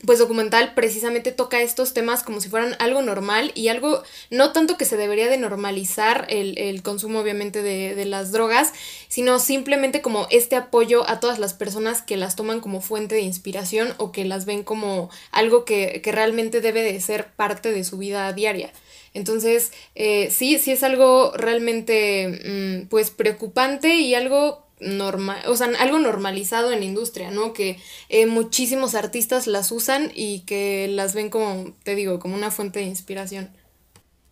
pues 0.05 0.19
documental 0.19 0.73
precisamente 0.75 1.31
toca 1.31 1.61
estos 1.61 1.93
temas 1.93 2.21
como 2.21 2.39
si 2.39 2.49
fueran 2.49 2.75
algo 2.79 3.01
normal 3.01 3.51
y 3.55 3.69
algo 3.69 4.03
no 4.29 4.51
tanto 4.51 4.77
que 4.77 4.85
se 4.85 4.95
debería 4.95 5.27
de 5.27 5.37
normalizar 5.37 6.27
el, 6.29 6.83
consumo 6.83 7.19
obviamente 7.19 7.63
de, 7.63 8.05
las 8.05 8.31
drogas, 8.31 8.73
sino 9.07 9.39
simplemente 9.39 10.01
como 10.01 10.27
este 10.29 10.55
apoyo 10.55 11.09
a 11.09 11.19
todas 11.19 11.39
las 11.39 11.53
personas 11.53 12.01
que 12.03 12.15
las 12.15 12.35
toman 12.35 12.59
como 12.59 12.79
fuente 12.79 13.15
de 13.15 13.21
inspiración 13.21 13.93
o 13.97 14.11
que 14.11 14.23
las 14.23 14.45
ven 14.45 14.63
como 14.63 15.09
algo 15.31 15.65
que, 15.65 16.01
realmente 16.05 16.61
debe 16.61 16.83
de 16.83 17.01
ser 17.01 17.31
parte 17.35 17.71
de 17.71 17.83
su 17.83 17.97
vida 17.97 18.31
diaria. 18.33 18.71
Entonces, 19.13 19.71
eh, 19.95 20.29
sí, 20.31 20.59
sí 20.59 20.71
es 20.71 20.83
algo 20.83 21.33
realmente 21.35 22.83
mm, 22.83 22.87
pues 22.87 23.09
preocupante 23.09 23.95
y 23.95 24.13
algo 24.13 24.66
normal, 24.79 25.41
o 25.47 25.55
sea, 25.55 25.67
algo 25.79 25.99
normalizado 25.99 26.71
en 26.71 26.79
la 26.79 26.85
industria, 26.85 27.31
¿no? 27.31 27.53
Que 27.53 27.79
eh, 28.09 28.25
muchísimos 28.25 28.95
artistas 28.95 29.47
las 29.47 29.71
usan 29.71 30.11
y 30.13 30.41
que 30.41 30.87
las 30.89 31.13
ven 31.13 31.29
como, 31.29 31.75
te 31.83 31.95
digo, 31.95 32.19
como 32.19 32.35
una 32.35 32.51
fuente 32.51 32.79
de 32.79 32.85
inspiración. 32.85 33.49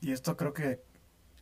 Y 0.01 0.12
esto 0.12 0.38
creo 0.38 0.53
que 0.53 0.81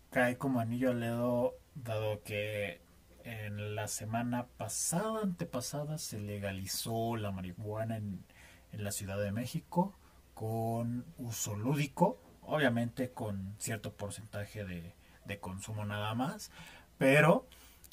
cae 0.09 0.37
como 0.37 0.59
anillo 0.59 0.91
al 0.91 1.01
dedo, 1.01 1.55
dado 1.75 2.21
que 2.23 2.81
en 3.23 3.75
la 3.75 3.87
semana 3.87 4.47
pasada, 4.57 5.21
antepasada, 5.21 5.97
se 5.97 6.19
legalizó 6.19 7.15
la 7.15 7.31
marihuana 7.31 7.97
en, 7.97 8.23
en 8.71 8.83
la 8.83 8.91
Ciudad 8.91 9.19
de 9.19 9.31
México 9.31 9.93
con 10.33 11.05
uso 11.17 11.55
lúdico, 11.55 12.19
obviamente 12.41 13.11
con 13.11 13.55
cierto 13.59 13.93
porcentaje 13.93 14.65
de, 14.65 14.93
de 15.25 15.39
consumo 15.39 15.85
nada 15.85 16.13
más, 16.15 16.51
pero 16.97 17.47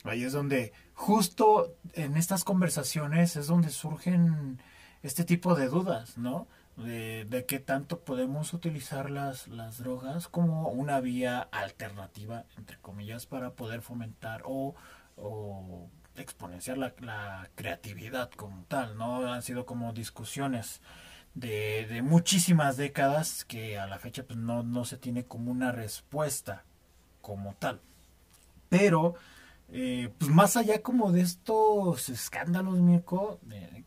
Ahí 0.05 0.25
es 0.25 0.33
donde, 0.33 0.73
justo 0.95 1.77
en 1.93 2.17
estas 2.17 2.45
conversaciones, 2.45 3.37
es 3.37 3.47
donde 3.47 3.71
surgen 3.71 4.63
este 5.03 5.25
tipo 5.25 5.55
de 5.55 5.69
dudas, 5.69 6.17
¿no? 6.17 6.47
de, 6.77 7.25
de 7.27 7.47
qué 7.47 7.59
tanto 7.59 8.01
podemos 8.01 8.53
utilizar 8.53 9.11
las, 9.11 9.49
las 9.49 9.79
drogas 9.79 10.29
como 10.29 10.69
una 10.69 11.01
vía 11.01 11.41
alternativa, 11.41 12.45
entre 12.57 12.79
comillas, 12.79 13.27
para 13.27 13.55
poder 13.55 13.83
fomentar 13.83 14.43
o, 14.45 14.75
o 15.17 15.89
exponenciar 16.17 16.79
la, 16.79 17.49
creatividad 17.55 18.31
como 18.31 18.65
tal, 18.65 18.97
¿no? 18.97 19.33
Han 19.33 19.43
sido 19.43 19.67
como 19.67 19.93
discusiones 19.93 20.81
de, 21.35 21.87
de 21.87 22.03
muchísimas 22.03 22.77
décadas 22.77 23.45
que 23.45 23.79
a 23.79 23.87
la 23.87 23.99
fecha 23.99 24.25
pues 24.25 24.39
no, 24.39 24.63
no 24.63 24.85
se 24.85 24.97
tiene 24.97 25.25
como 25.25 25.51
una 25.51 25.73
respuesta 25.73 26.65
como 27.21 27.55
tal. 27.55 27.81
Pero, 28.69 29.15
eh, 29.73 30.13
pues 30.19 30.31
más 30.31 30.57
allá 30.57 30.83
como 30.83 31.13
de 31.13 31.21
estos 31.21 32.09
escándalos, 32.09 32.81
Mirko, 32.81 33.39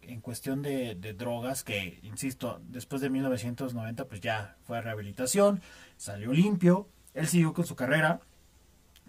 en 0.01 0.21
cuestión 0.21 0.61
de, 0.61 0.95
de 0.95 1.13
drogas, 1.13 1.63
que, 1.63 1.99
insisto, 2.03 2.61
después 2.69 3.01
de 3.01 3.09
1990 3.09 4.07
pues 4.07 4.21
ya 4.21 4.55
fue 4.63 4.77
a 4.77 4.81
rehabilitación, 4.81 5.61
salió 5.97 6.31
limpio, 6.31 6.87
él 7.13 7.27
siguió 7.27 7.53
con 7.53 7.65
su 7.65 7.75
carrera, 7.75 8.21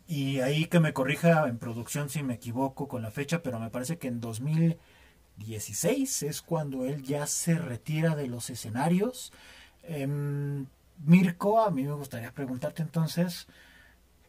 y 0.07 0.41
ahí 0.41 0.67
que 0.67 0.81
me 0.81 0.93
corrija 0.93 1.49
en 1.49 1.59
producción 1.59 2.11
si 2.11 2.23
me 2.23 2.35
equivoco 2.35 2.89
con 2.89 3.03
la 3.03 3.11
fecha, 3.11 3.43
pero 3.43 3.59
me 3.59 3.71
parece 3.71 3.99
que 3.99 4.09
en 4.09 4.21
2016 4.21 6.23
es 6.25 6.43
cuando 6.43 6.85
él 6.85 7.03
ya 7.03 7.27
se 7.27 7.59
retira 7.59 8.15
de 8.15 8.29
los 8.29 8.51
escenarios. 8.51 9.33
Em, 9.83 10.67
Mirko, 10.99 11.61
a 11.61 11.71
mí 11.71 11.85
me 11.85 11.95
gustaría 11.95 12.33
preguntarte 12.33 12.83
entonces, 12.83 13.49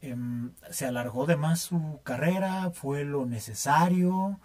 em, 0.09 0.53
¿se 0.71 0.85
alargó 0.85 1.25
de 1.25 1.35
más 1.35 1.61
su 1.61 1.99
carrera? 2.03 2.71
¿Fue 2.71 3.03
lo 3.03 3.25
necesario? 3.25 4.39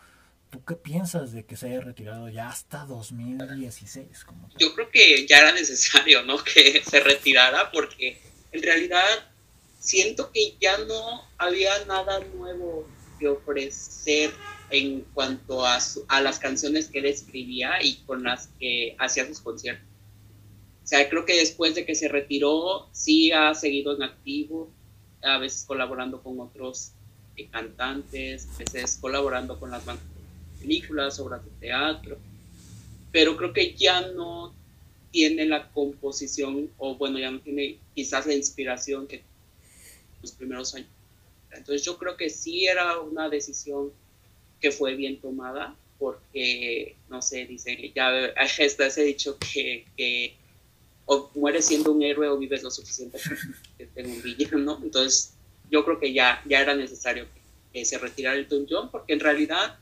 ¿Tú 0.51 0.65
qué 0.65 0.75
piensas 0.75 1.33
de 1.33 1.45
que 1.45 1.57
se 1.57 1.69
haya 1.69 1.81
retirado 1.81 2.29
ya 2.29 2.49
hasta 2.49 2.85
2016? 2.85 4.25
Como 4.25 4.49
yo 4.59 4.75
creo 4.75 4.91
que 4.91 5.27
ya 5.27 5.39
era 5.39 5.53
necesario, 5.53 6.23
¿no? 6.25 6.39
Que 6.45 6.83
se 6.85 7.01
retirara 7.01 7.71
porque 7.71 8.21
en 8.53 8.63
realidad 8.63 9.31
siento 9.79 10.31
que 10.33 10.57
ya 10.61 10.77
no 10.79 11.23
había 11.39 11.85
nada 11.87 12.21
nuevo 12.35 12.87
que 13.19 13.29
ofrecer 13.29 14.31
en 14.71 15.03
cuanto 15.15 15.67
a, 15.67 15.79
a 16.09 16.21
las 16.21 16.39
canciones 16.39 16.89
que 16.89 16.99
él 16.99 17.07
escribía 17.07 17.83
y 17.83 17.97
con 18.07 18.23
las 18.23 18.49
que 18.59 18.97
hacía 18.99 19.27
sus 19.27 19.41
conciertos. 19.41 19.87
O 20.83 20.87
sea, 20.87 21.09
creo 21.09 21.25
que 21.25 21.37
después 21.37 21.75
de 21.75 21.85
que 21.85 21.95
se 21.95 22.09
retiró, 22.09 22.89
sí 22.93 23.31
ha 23.31 23.55
seguido 23.55 23.95
en 23.95 24.03
activo, 24.03 24.73
a 25.23 25.39
veces 25.39 25.65
colaborando 25.65 26.23
con 26.23 26.41
otros 26.41 26.93
eh, 27.37 27.49
cantantes, 27.49 28.49
a 28.55 28.59
veces 28.59 28.99
colaborando 29.01 29.59
con 29.59 29.71
las 29.71 29.83
películas, 30.59 31.19
obras 31.21 31.45
de 31.45 31.51
teatro, 31.61 32.19
pero 33.13 33.37
creo 33.37 33.53
que 33.53 33.75
ya 33.75 34.01
no 34.13 34.55
tiene 35.11 35.47
la 35.47 35.71
composición, 35.71 36.71
o 36.79 36.95
bueno, 36.95 37.19
ya 37.19 37.31
no 37.31 37.41
tiene 37.41 37.79
quizás 37.95 38.27
la 38.27 38.35
inspiración 38.35 39.07
que 39.07 39.23
los 40.23 40.33
primeros 40.33 40.75
años. 40.75 40.89
Entonces 41.51 41.85
yo 41.85 41.99
creo 41.99 42.17
que 42.17 42.31
sí 42.31 42.67
era 42.67 43.01
una 43.01 43.29
decisión 43.29 43.93
que 44.61 44.71
fue 44.71 44.95
bien 44.95 45.21
tomada, 45.21 45.75
porque, 45.99 46.97
no 47.09 47.21
sé, 47.21 47.47
dice, 47.47 47.93
ya 47.95 48.11
está 48.59 48.87
ese 48.87 49.03
dicho 49.03 49.39
que, 49.39 49.85
que 49.97 50.35
o 51.07 51.31
mueres 51.35 51.67
siendo 51.67 51.93
un 51.93 52.03
héroe 52.03 52.29
o 52.29 52.39
vives 52.39 52.63
lo 52.63 52.71
suficiente 52.71 53.19
que 53.77 53.87
tenga 53.87 54.11
un 54.11 54.23
villano, 54.23 54.79
Entonces 54.83 55.35
yo 55.71 55.85
creo 55.85 55.99
que 55.99 56.13
ya, 56.13 56.43
ya 56.47 56.61
era 56.61 56.75
necesario 56.75 57.27
que, 57.73 57.85
se 57.85 57.99
retirara 57.99 58.37
Elton 58.37 58.67
John, 58.69 58.91
porque 58.91 59.13
en 59.13 59.21
realidad, 59.21 59.79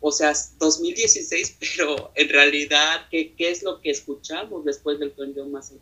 o 0.00 0.12
sea, 0.12 0.34
2016, 0.58 1.56
pero 1.76 2.12
en 2.14 2.28
realidad, 2.28 3.06
¿qué, 3.10 3.32
qué 3.34 3.50
es 3.50 3.62
lo 3.62 3.80
que 3.80 3.90
escuchamos 3.90 4.64
después 4.64 4.98
del 4.98 5.08
Elton 5.08 5.32
John 5.34 5.52
más 5.52 5.72
en 5.72 5.80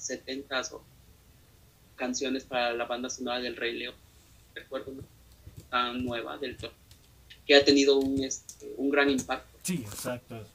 70s 0.00 0.72
o 0.72 0.82
canciones 1.96 2.44
para 2.44 2.72
la 2.72 2.84
banda 2.84 3.10
sonora 3.10 3.40
del 3.40 3.56
Rey 3.56 3.76
León? 3.76 3.94
Recuerdo 4.54 4.94
tan 5.68 6.04
nueva 6.04 6.38
del 6.38 6.56
John, 6.60 6.70
que 7.44 7.56
ha 7.56 7.64
tenido 7.64 7.98
un, 7.98 8.22
este, 8.22 8.72
un 8.76 8.90
gran 8.90 9.10
impacto. 9.10 9.58
Sí, 9.62 9.84
exacto. 9.84 10.46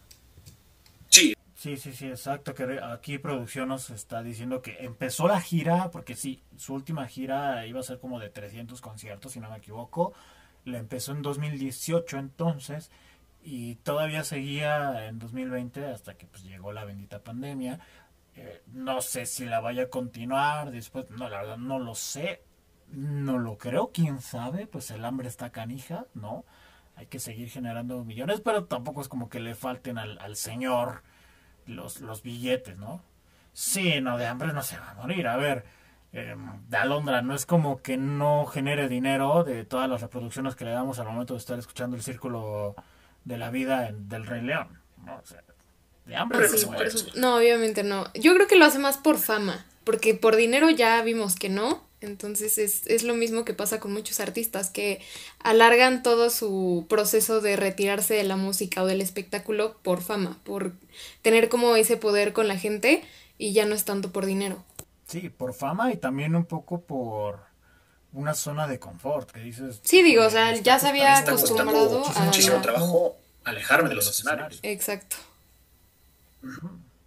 Sí, 1.59 1.75
Sí, 1.75 1.91
sí, 1.91 2.07
exacto. 2.07 2.53
Que 2.55 2.79
aquí 2.81 3.17
producción 3.17 3.67
nos 3.67 3.89
está 3.89 4.23
diciendo 4.23 4.61
que 4.61 4.77
empezó 4.79 5.27
la 5.27 5.41
gira, 5.41 5.91
porque 5.91 6.15
sí, 6.15 6.41
su 6.55 6.73
última 6.73 7.05
gira 7.05 7.65
iba 7.65 7.81
a 7.81 7.83
ser 7.83 7.99
como 7.99 8.17
de 8.17 8.29
300 8.29 8.79
conciertos, 8.79 9.33
si 9.33 9.41
no 9.41 9.49
me 9.49 9.57
equivoco. 9.57 10.13
La 10.63 10.77
empezó 10.77 11.11
en 11.11 11.21
2018 11.21 12.17
entonces, 12.17 12.91
y 13.43 13.75
todavía 13.75 14.23
seguía 14.23 15.07
en 15.07 15.19
2020 15.19 15.85
hasta 15.87 16.13
que 16.13 16.27
pues 16.27 16.43
llegó 16.43 16.71
la 16.71 16.85
bendita 16.85 17.21
pandemia. 17.21 17.81
Eh, 18.37 18.63
no 18.67 19.01
sé 19.01 19.25
si 19.25 19.45
la 19.45 19.59
vaya 19.59 19.83
a 19.83 19.89
continuar 19.89 20.71
después, 20.71 21.09
no, 21.09 21.27
la 21.27 21.41
verdad 21.41 21.57
no 21.57 21.77
lo 21.77 21.93
sé, 21.93 22.41
no 22.91 23.37
lo 23.37 23.57
creo, 23.57 23.91
quién 23.93 24.21
sabe, 24.21 24.65
pues 24.65 24.91
el 24.91 25.03
hambre 25.03 25.27
está 25.27 25.49
canija, 25.51 26.05
¿no? 26.13 26.45
Hay 26.95 27.07
que 27.07 27.19
seguir 27.19 27.49
generando 27.49 28.05
millones, 28.05 28.39
pero 28.39 28.63
tampoco 28.63 29.01
es 29.01 29.09
como 29.09 29.27
que 29.27 29.41
le 29.41 29.55
falten 29.55 29.97
al, 29.97 30.17
al 30.19 30.37
señor 30.37 31.03
los, 31.69 32.01
los 32.01 32.21
billetes, 32.23 32.77
¿no? 32.77 33.01
Sí, 33.53 34.01
no, 34.01 34.17
de 34.17 34.27
hambre 34.27 34.53
no 34.53 34.61
se 34.63 34.77
va 34.77 34.91
a 34.91 34.93
morir. 34.95 35.27
A 35.27 35.37
ver, 35.37 35.65
eh, 36.13 36.35
de 36.67 36.77
Alondra, 36.77 37.21
no 37.21 37.35
es 37.35 37.45
como 37.45 37.81
que 37.81 37.97
no 37.97 38.45
genere 38.45 38.87
dinero 38.89 39.43
de 39.43 39.65
todas 39.65 39.89
las 39.89 40.01
reproducciones 40.01 40.55
que 40.55 40.65
le 40.65 40.71
damos 40.71 40.99
al 40.99 41.07
momento 41.07 41.33
de 41.33 41.39
estar 41.39 41.57
escuchando 41.59 41.95
el 41.95 42.03
círculo 42.03 42.75
de 43.25 43.37
la 43.37 43.49
vida 43.51 43.87
en- 43.89 44.07
del 44.09 44.25
Rey 44.25 44.41
León. 44.41 44.79
¿no? 45.05 45.15
O 45.17 45.25
sea, 45.25 45.41
de 46.05 46.15
hambre 46.15 46.39
no 46.39 46.47
se 46.57 47.19
no, 47.19 47.35
obviamente 47.37 47.83
no. 47.83 48.05
Yo 48.13 48.33
creo 48.33 48.47
que 48.47 48.55
lo 48.55 48.65
hace 48.65 48.79
más 48.79 48.97
por 48.97 49.17
fama, 49.17 49.65
porque 49.83 50.13
por 50.15 50.35
dinero 50.35 50.69
ya 50.69 51.01
vimos 51.03 51.35
que 51.35 51.49
no. 51.49 51.87
Entonces 52.01 52.57
es, 52.57 52.87
es 52.87 53.03
lo 53.03 53.13
mismo 53.13 53.43
que 53.43 53.53
pasa 53.53 53.79
con 53.79 53.91
muchos 53.91 54.19
artistas, 54.19 54.69
que 54.69 55.01
alargan 55.39 56.01
todo 56.01 56.29
su 56.29 56.85
proceso 56.87 57.41
de 57.41 57.57
retirarse 57.57 58.13
de 58.13 58.23
la 58.23 58.37
música 58.37 58.83
o 58.83 58.85
del 58.85 59.01
espectáculo 59.01 59.77
por 59.83 60.01
fama, 60.01 60.39
por 60.43 60.73
tener 61.21 61.49
como 61.49 61.75
ese 61.75 61.97
poder 61.97 62.31
con 62.31 62.47
la 62.47 62.57
gente 62.57 63.03
y 63.37 63.51
ya 63.53 63.65
no 63.65 63.75
es 63.75 63.83
tanto 63.83 64.11
por 64.11 64.25
dinero. 64.25 64.63
Sí, 65.07 65.29
por 65.29 65.53
fama 65.53 65.91
y 65.91 65.97
también 65.97 66.35
un 66.35 66.45
poco 66.45 66.81
por 66.81 67.39
una 68.13 68.33
zona 68.33 68.67
de 68.67 68.79
confort, 68.79 69.31
que 69.31 69.41
dices... 69.41 69.79
Sí, 69.83 70.01
digo, 70.01 70.23
o 70.23 70.25
"Oye, 70.27 70.31
sea, 70.31 70.55
ya 70.55 70.79
se 70.79 70.87
había 70.87 71.17
acostumbrado 71.17 72.03
a... 72.05 72.21
muchísimo 72.25 72.61
trabajo 72.61 73.17
alejarme 73.43 73.89
de 73.89 73.95
los 73.95 74.09
escenarios. 74.09 74.59
Exacto. 74.63 75.17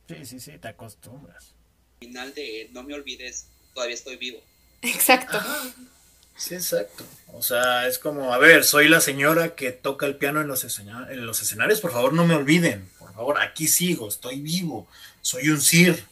Sí, 0.09 0.27
sí, 0.27 0.41
sí, 0.41 0.59
te 0.59 0.69
acostumbras. 0.69 1.55
final 2.01 2.35
de 2.35 2.69
No 2.73 2.83
me 2.83 2.95
olvides, 2.95 3.47
todavía 3.75 3.95
estoy 3.95 4.17
vivo. 4.17 4.41
Exacto. 4.83 5.41
Sí, 6.37 6.55
exacto. 6.55 7.05
O 7.35 7.43
sea, 7.43 7.87
es 7.87 7.99
como, 7.99 8.35
a 8.35 8.39
ver, 8.39 8.65
soy 8.65 8.89
la 8.89 9.01
señora 9.01 9.55
que 9.55 9.71
toca 9.73 10.07
el 10.07 10.17
piano 10.17 10.41
en 10.41 10.49
los, 10.49 10.65
escena- 10.65 11.09
en 11.11 11.25
los 11.25 11.41
escenarios, 11.41 11.81
por 11.81 11.93
favor 11.93 12.13
no 12.13 12.27
me 12.27 12.35
olviden, 12.35 12.89
por 12.99 13.15
favor, 13.15 13.41
aquí 13.41 13.69
sigo, 13.69 14.09
estoy 14.09 14.41
vivo, 14.41 14.87
soy 15.23 15.49
un 15.49 15.61
Sir, 15.61 16.05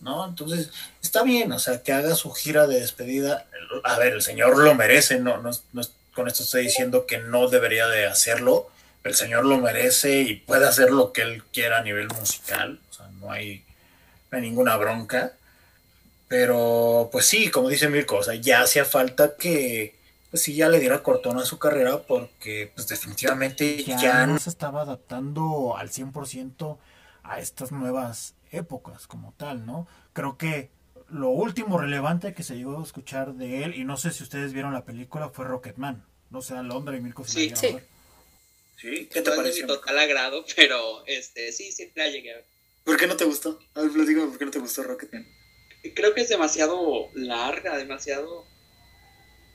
¿no? 0.00 0.26
Entonces, 0.26 0.70
está 1.02 1.22
bien, 1.22 1.52
o 1.52 1.58
sea, 1.58 1.82
que 1.82 1.92
haga 1.92 2.14
su 2.16 2.30
gira 2.32 2.66
de 2.66 2.80
despedida. 2.80 3.46
A 3.84 3.98
ver, 3.98 4.12
el 4.14 4.22
señor 4.22 4.58
lo 4.58 4.74
merece, 4.74 5.20
no, 5.20 5.38
no, 5.40 5.50
no 5.72 5.82
con 6.14 6.26
esto 6.28 6.42
estoy 6.42 6.64
diciendo 6.64 7.06
que 7.06 7.18
no 7.18 7.48
debería 7.48 7.86
de 7.86 8.06
hacerlo, 8.06 8.68
el 9.04 9.14
señor 9.14 9.44
lo 9.46 9.58
merece 9.58 10.20
y 10.22 10.34
puede 10.34 10.66
hacer 10.66 10.90
lo 10.90 11.12
que 11.12 11.22
él 11.22 11.44
quiera 11.52 11.78
a 11.78 11.82
nivel 11.82 12.08
musical, 12.08 12.80
o 12.90 12.92
sea, 12.94 13.06
no 13.20 13.30
hay, 13.30 13.64
no 14.30 14.36
hay 14.36 14.42
ninguna 14.42 14.76
bronca. 14.76 15.32
Pero, 16.28 17.08
pues 17.10 17.24
sí, 17.26 17.50
como 17.50 17.68
dice 17.70 17.88
Mirko, 17.88 18.16
o 18.18 18.22
sea, 18.22 18.34
ya 18.34 18.60
hacía 18.62 18.84
falta 18.84 19.34
que, 19.36 19.94
pues 20.30 20.42
sí, 20.42 20.54
ya 20.54 20.68
le 20.68 20.78
diera 20.78 21.02
cortón 21.02 21.38
a 21.38 21.44
su 21.44 21.58
carrera 21.58 22.02
porque, 22.02 22.70
pues 22.74 22.86
definitivamente 22.86 23.82
ya, 23.82 23.98
ya, 23.98 24.26
no 24.26 24.38
se 24.38 24.50
estaba 24.50 24.82
adaptando 24.82 25.74
al 25.76 25.88
100% 25.90 26.78
a 27.22 27.40
estas 27.40 27.72
nuevas 27.72 28.34
épocas 28.52 29.06
como 29.06 29.32
tal, 29.38 29.64
¿no? 29.64 29.88
Creo 30.12 30.36
que 30.36 30.68
lo 31.10 31.30
último 31.30 31.78
relevante 31.78 32.34
que 32.34 32.42
se 32.42 32.56
llegó 32.56 32.78
a 32.78 32.82
escuchar 32.84 33.32
de 33.34 33.64
él, 33.64 33.74
y 33.74 33.84
no 33.84 33.96
sé 33.96 34.10
si 34.10 34.22
ustedes 34.22 34.52
vieron 34.52 34.74
la 34.74 34.84
película, 34.84 35.30
fue 35.30 35.46
Rocketman. 35.46 36.04
No 36.28 36.42
sé, 36.42 36.54
Alondra 36.54 36.94
y 36.94 37.00
Mirko 37.00 37.24
si 37.24 37.32
Sí, 37.32 37.48
la 37.50 37.56
sí. 37.56 37.72
ver. 37.72 37.86
¿Sí? 38.76 39.08
¿Qué 39.10 39.22
te 39.22 39.30
No 39.30 39.30
es 39.30 39.36
de 39.36 39.36
pareció? 39.36 39.66
mi 39.66 39.68
total 39.72 39.98
agrado, 39.98 40.44
pero 40.56 41.06
este, 41.06 41.52
sí, 41.52 41.72
sí 41.72 41.90
la 41.94 42.08
llegué 42.08 42.32
a 42.32 42.36
ver. 42.36 42.44
¿Por 42.84 42.98
qué 42.98 43.06
no 43.06 43.16
te 43.16 43.24
gustó? 43.24 43.58
A 43.74 43.80
ver, 43.80 43.90
platícame, 43.92 44.26
¿por 44.28 44.38
qué 44.38 44.44
no 44.44 44.50
te 44.50 44.58
gustó 44.58 44.82
Rocketman? 44.82 45.26
Creo 45.94 46.14
que 46.14 46.22
es 46.22 46.28
demasiado 46.28 47.08
larga, 47.14 47.76
demasiado. 47.76 48.44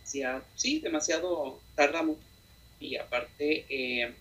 demasiado- 0.03 0.43
Sí, 0.55 0.79
demasiado. 0.79 1.59
Tarda 1.75 2.03
mucho. 2.03 2.19
Y 2.79 2.97
aparte, 2.97 3.65
eh, 3.69 4.13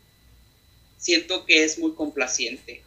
siento 0.97 1.45
que 1.47 1.65
es 1.65 1.79
muy 1.79 1.93
complaciente. 1.95 2.83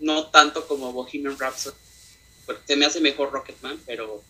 No 0.00 0.26
tanto 0.28 0.66
como 0.66 0.92
Bohemian 0.92 1.38
Rhapsody. 1.38 1.74
Porque 2.46 2.62
se 2.66 2.76
me 2.76 2.84
hace 2.86 3.00
mejor 3.00 3.32
Rocketman, 3.32 3.80
pero 3.86 4.22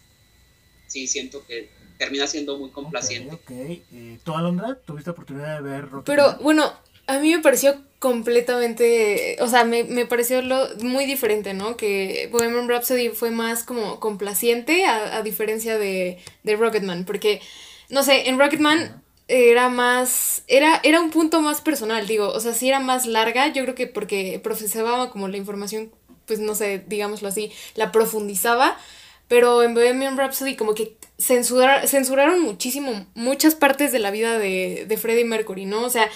sí 0.87 1.07
siento 1.07 1.45
que 1.47 1.69
termina 1.99 2.27
siendo 2.27 2.59
muy 2.59 2.71
complaciente. 2.71 3.35
Ok, 3.35 3.43
ok. 3.43 3.51
Eh, 3.51 4.19
¿Tú, 4.25 4.35
Alondra, 4.35 4.79
tuviste 4.87 5.11
oportunidad 5.11 5.57
de 5.57 5.63
ver 5.63 5.83
Rocketman? 5.91 6.05
Pero 6.05 6.39
bueno, 6.43 6.73
A 7.07 7.19
mí 7.19 7.35
me 7.35 7.43
pareció 7.43 7.81
completamente, 7.99 9.37
o 9.41 9.49
sea, 9.49 9.65
me, 9.65 9.85
me 9.85 10.07
pareció 10.07 10.43
lo, 10.43 10.69
muy 10.81 11.07
diferente, 11.07 11.55
¿no? 11.55 11.77
Que 11.77 12.29
Bohemian 12.31 12.69
Rhapsody 12.69 13.11
fue 13.11 13.31
más 13.31 13.65
como 13.65 14.01
complaciente 14.01 14.85
a, 14.85 15.17
a 15.17 15.23
diferencia 15.23 15.79
de, 15.79 16.19
de 16.43 16.57
Rocketman, 16.57 17.05
porque, 17.05 17.41
no 17.89 18.03
sé, 18.03 18.29
en 18.29 18.39
Rocketman 18.39 19.03
era 19.29 19.69
más, 19.69 20.45
era, 20.47 20.81
era 20.85 21.01
un 21.01 21.11
punto 21.11 21.41
más 21.41 21.61
personal, 21.61 22.07
digo, 22.07 22.29
o 22.29 22.41
sea, 22.41 22.53
sí 22.55 22.69
era 22.69 22.81
más 22.81 23.07
larga, 23.07 23.49
yo 23.49 23.63
creo 23.63 23.75
que 23.75 23.87
porque 23.87 24.41
procesaba 24.43 25.11
como 25.11 25.29
la 25.29 25.37
información, 25.37 25.91
pues 26.27 26.39
no 26.39 26.55
sé, 26.55 26.85
digámoslo 26.87 27.29
así, 27.29 27.51
la 27.75 27.93
profundizaba, 27.93 28.79
pero 29.29 29.63
en 29.63 29.75
Bohemian 29.75 30.17
Rhapsody 30.17 30.55
como 30.55 30.75
que 30.75 30.97
censurar, 31.19 31.89
censuraron 31.89 32.41
muchísimo, 32.41 33.07
muchas 33.15 33.55
partes 33.55 33.91
de 33.91 33.99
la 33.99 34.11
vida 34.11 34.39
de, 34.39 34.85
de 34.87 34.97
Freddie 34.97 35.25
Mercury, 35.25 35.65
¿no? 35.67 35.83
O 35.83 35.91
sea, 35.91 36.09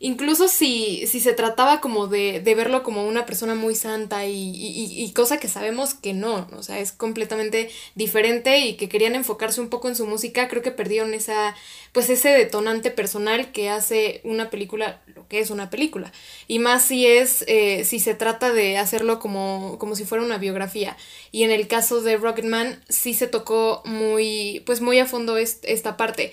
incluso 0.00 0.48
si, 0.48 1.06
si 1.06 1.20
se 1.20 1.32
trataba 1.32 1.80
como 1.80 2.06
de, 2.06 2.40
de 2.40 2.54
verlo 2.54 2.82
como 2.82 3.06
una 3.06 3.26
persona 3.26 3.54
muy 3.54 3.74
santa 3.74 4.26
y, 4.26 4.32
y, 4.34 5.04
y, 5.04 5.12
cosa 5.12 5.38
que 5.38 5.48
sabemos 5.48 5.94
que 5.94 6.14
no, 6.14 6.48
o 6.56 6.62
sea, 6.62 6.78
es 6.78 6.92
completamente 6.92 7.70
diferente 7.94 8.58
y 8.58 8.76
que 8.76 8.88
querían 8.88 9.14
enfocarse 9.14 9.60
un 9.60 9.68
poco 9.68 9.88
en 9.88 9.96
su 9.96 10.06
música, 10.06 10.48
creo 10.48 10.62
que 10.62 10.70
perdieron 10.70 11.14
esa, 11.14 11.56
pues 11.92 12.10
ese 12.10 12.30
detonante 12.30 12.90
personal 12.90 13.52
que 13.52 13.70
hace 13.70 14.20
una 14.24 14.50
película 14.50 15.02
lo 15.14 15.26
que 15.28 15.40
es 15.40 15.50
una 15.50 15.70
película. 15.70 16.12
Y 16.46 16.58
más 16.58 16.84
si 16.84 17.06
es, 17.06 17.44
eh, 17.48 17.84
si 17.84 17.98
se 17.98 18.14
trata 18.14 18.52
de 18.52 18.78
hacerlo 18.78 19.18
como, 19.18 19.78
como 19.78 19.96
si 19.96 20.04
fuera 20.04 20.24
una 20.24 20.38
biografía. 20.38 20.96
Y 21.32 21.42
en 21.44 21.50
el 21.50 21.68
caso 21.68 22.00
de 22.00 22.16
Rocketman 22.16 22.82
sí 22.88 23.14
se 23.14 23.26
tocó 23.26 23.82
muy, 23.84 24.62
pues 24.66 24.80
muy 24.80 24.98
a 24.98 25.06
fondo 25.06 25.36
esta 25.36 25.96
parte. 25.96 26.32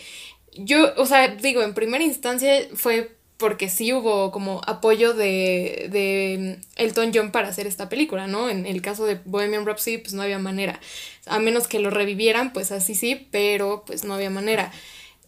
Yo, 0.53 0.93
o 0.97 1.05
sea, 1.05 1.27
digo, 1.35 1.63
en 1.63 1.73
primera 1.73 2.03
instancia 2.03 2.67
fue 2.75 3.11
porque 3.37 3.69
sí 3.69 3.91
hubo 3.91 4.31
como 4.31 4.61
apoyo 4.65 5.13
de, 5.13 5.89
de 5.91 6.59
Elton 6.75 7.11
John 7.13 7.31
para 7.31 7.49
hacer 7.49 7.67
esta 7.67 7.89
película, 7.89 8.27
¿no? 8.27 8.49
En 8.49 8.65
el 8.65 8.81
caso 8.81 9.05
de 9.05 9.19
Bohemian 9.25 9.65
Rhapsody, 9.65 9.97
pues 9.97 10.13
no 10.13 10.21
había 10.21 10.39
manera. 10.39 10.79
A 11.25 11.39
menos 11.39 11.67
que 11.67 11.79
lo 11.79 11.89
revivieran, 11.89 12.53
pues 12.53 12.71
así 12.71 12.95
sí, 12.95 13.27
pero 13.31 13.83
pues 13.85 14.05
no 14.05 14.13
había 14.13 14.29
manera. 14.29 14.71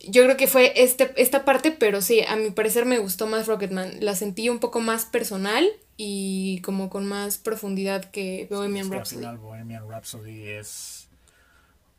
Yo 0.07 0.23
creo 0.23 0.37
que 0.37 0.47
fue 0.47 0.73
este, 0.75 1.11
esta 1.17 1.43
parte, 1.43 1.71
pero 1.71 2.01
sí, 2.01 2.21
a 2.27 2.35
mi 2.35 2.51
parecer 2.51 2.85
me 2.85 2.99
gustó 2.99 3.27
más 3.27 3.47
Rocketman. 3.47 3.97
La 3.99 4.15
sentí 4.15 4.47
un 4.49 4.59
poco 4.59 4.79
más 4.79 5.05
personal 5.05 5.67
y 5.97 6.61
como 6.61 6.89
con 6.89 7.05
más 7.05 7.37
profundidad 7.37 8.05
que 8.05 8.47
Bohemian 8.49 8.85
Es 8.85 8.89
que 8.89 8.97
al 8.99 8.99
Rhapsody. 8.99 9.17
final 9.17 9.37
Bohemian 9.37 9.89
Rhapsody 9.89 10.47
es 10.49 11.09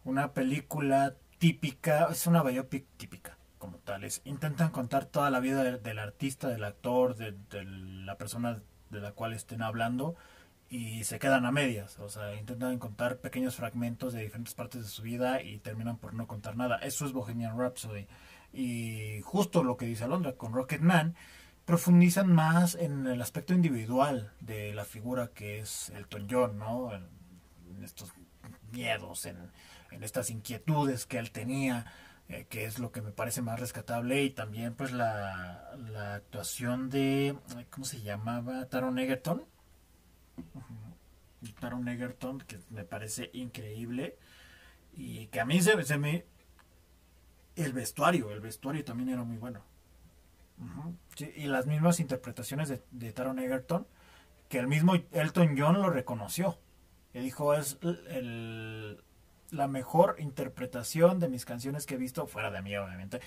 una 0.04 0.32
película 0.32 1.16
típica, 1.38 2.08
es 2.10 2.26
una 2.26 2.42
biopic 2.42 2.86
típica 2.96 3.37
como 3.58 3.78
tales. 3.78 4.22
Intentan 4.24 4.70
contar 4.70 5.06
toda 5.06 5.30
la 5.30 5.40
vida 5.40 5.62
del, 5.64 5.98
artista, 5.98 6.48
del 6.48 6.64
actor, 6.64 7.16
de, 7.16 7.34
la 7.64 8.16
persona 8.16 8.62
de 8.90 9.00
la 9.00 9.12
cual 9.12 9.32
estén 9.32 9.62
hablando 9.62 10.16
y 10.70 11.04
se 11.04 11.18
quedan 11.18 11.46
a 11.46 11.52
medias. 11.52 11.98
O 11.98 12.08
sea, 12.08 12.34
intentan 12.34 12.78
contar 12.78 13.18
pequeños 13.18 13.56
fragmentos 13.56 14.12
de 14.12 14.22
diferentes 14.22 14.54
partes 14.54 14.82
de 14.82 14.88
su 14.88 15.02
vida 15.02 15.42
y 15.42 15.58
terminan 15.58 15.98
por 15.98 16.14
no 16.14 16.26
contar 16.26 16.56
nada. 16.56 16.78
Eso 16.78 17.06
es 17.06 17.12
Bohemian 17.12 17.58
Rhapsody. 17.58 18.06
Y 18.52 19.20
justo 19.22 19.62
lo 19.62 19.76
que 19.76 19.86
dice 19.86 20.04
Alondra 20.04 20.32
con 20.32 20.52
Rocketman, 20.52 21.14
profundizan 21.68 22.32
más 22.32 22.76
en 22.76 23.06
el 23.06 23.20
aspecto 23.20 23.52
individual 23.52 24.32
de 24.40 24.72
la 24.72 24.86
figura 24.86 25.28
que 25.28 25.58
es 25.58 25.90
Elton 25.90 26.26
John, 26.30 26.58
¿no? 26.58 26.94
En, 26.94 27.06
estos 27.84 28.10
miedos, 28.72 29.26
en, 29.26 29.36
estas 30.02 30.30
inquietudes 30.30 31.04
que 31.04 31.18
él 31.18 31.30
tenía, 31.30 31.84
eh, 32.28 32.46
que 32.48 32.64
es 32.66 32.78
lo 32.78 32.92
que 32.92 33.00
me 33.00 33.10
parece 33.10 33.40
más 33.40 33.58
rescatable, 33.58 34.22
y 34.22 34.30
también 34.30 34.74
pues 34.74 34.92
la, 34.92 35.70
actuación 36.14 36.90
de, 36.90 37.36
¿cómo 37.70 37.84
se 37.86 38.02
llamaba? 38.02 38.66
Taron 38.66 38.98
Egerton. 38.98 39.44
Taron 41.60 41.88
Egerton, 41.88 42.40
que 42.40 42.58
me 42.70 42.84
parece 42.84 43.30
increíble, 43.32 44.18
y 44.92 45.28
que 45.28 45.40
a 45.40 45.44
mí 45.44 45.60
se, 45.62 45.82
se 45.84 45.98
me... 45.98 46.26
El 47.56 47.72
vestuario, 47.72 48.30
el 48.30 48.40
vestuario 48.40 48.84
también 48.84 49.08
era 49.08 49.24
muy 49.24 49.38
bueno. 49.38 49.64
Y 51.16 51.46
las 51.46 51.66
mismas 51.66 51.98
interpretaciones 51.98 52.68
de, 52.68 52.82
de, 52.90 53.12
Taron 53.12 53.38
Egerton, 53.38 53.86
que 54.48 54.58
el 54.58 54.66
mismo 54.68 54.94
Elton 55.12 55.56
John 55.58 55.80
lo 55.80 55.90
reconoció. 55.90 56.58
Y 57.14 57.20
dijo, 57.20 57.54
es 57.54 57.78
el, 57.82 59.02
la 59.50 59.68
mejor 59.68 60.16
interpretación 60.18 61.20
de 61.20 61.28
mis 61.28 61.44
canciones 61.44 61.86
que 61.86 61.94
he 61.94 61.98
visto, 61.98 62.26
fuera 62.26 62.50
de 62.50 62.62
mí, 62.62 62.76
obviamente. 62.76 63.20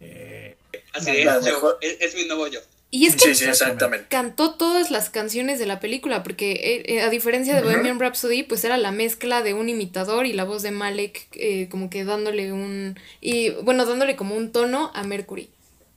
Eh, 0.00 0.56
Así 0.92 1.10
es, 1.10 1.24
yo, 1.44 1.78
es, 1.80 2.00
es, 2.00 2.14
mi 2.14 2.26
nuevo 2.26 2.46
yo. 2.46 2.60
Y 2.90 3.06
es 3.06 3.16
que 3.16 3.34
sí, 3.34 3.34
sí, 3.34 3.44
exactamente. 3.46 4.06
cantó 4.08 4.54
todas 4.54 4.90
las 4.92 5.10
canciones 5.10 5.58
de 5.58 5.66
la 5.66 5.80
película, 5.80 6.22
porque 6.22 6.84
eh, 6.86 7.02
a 7.02 7.10
diferencia 7.10 7.54
de 7.54 7.60
uh 7.60 7.64
-huh. 7.64 7.72
Bohemian 7.72 7.98
Rhapsody, 7.98 8.44
pues 8.44 8.64
era 8.64 8.76
la 8.76 8.92
mezcla 8.92 9.42
de 9.42 9.52
un 9.54 9.68
imitador 9.68 10.26
y 10.26 10.32
la 10.32 10.44
voz 10.44 10.62
de 10.62 10.70
Malek, 10.70 11.28
eh, 11.32 11.68
como 11.68 11.90
que 11.90 12.04
dándole 12.04 12.52
un. 12.52 12.96
Y 13.20 13.50
bueno, 13.62 13.84
dándole 13.84 14.14
como 14.14 14.36
un 14.36 14.52
tono 14.52 14.92
a 14.94 15.02
Mercury. 15.02 15.50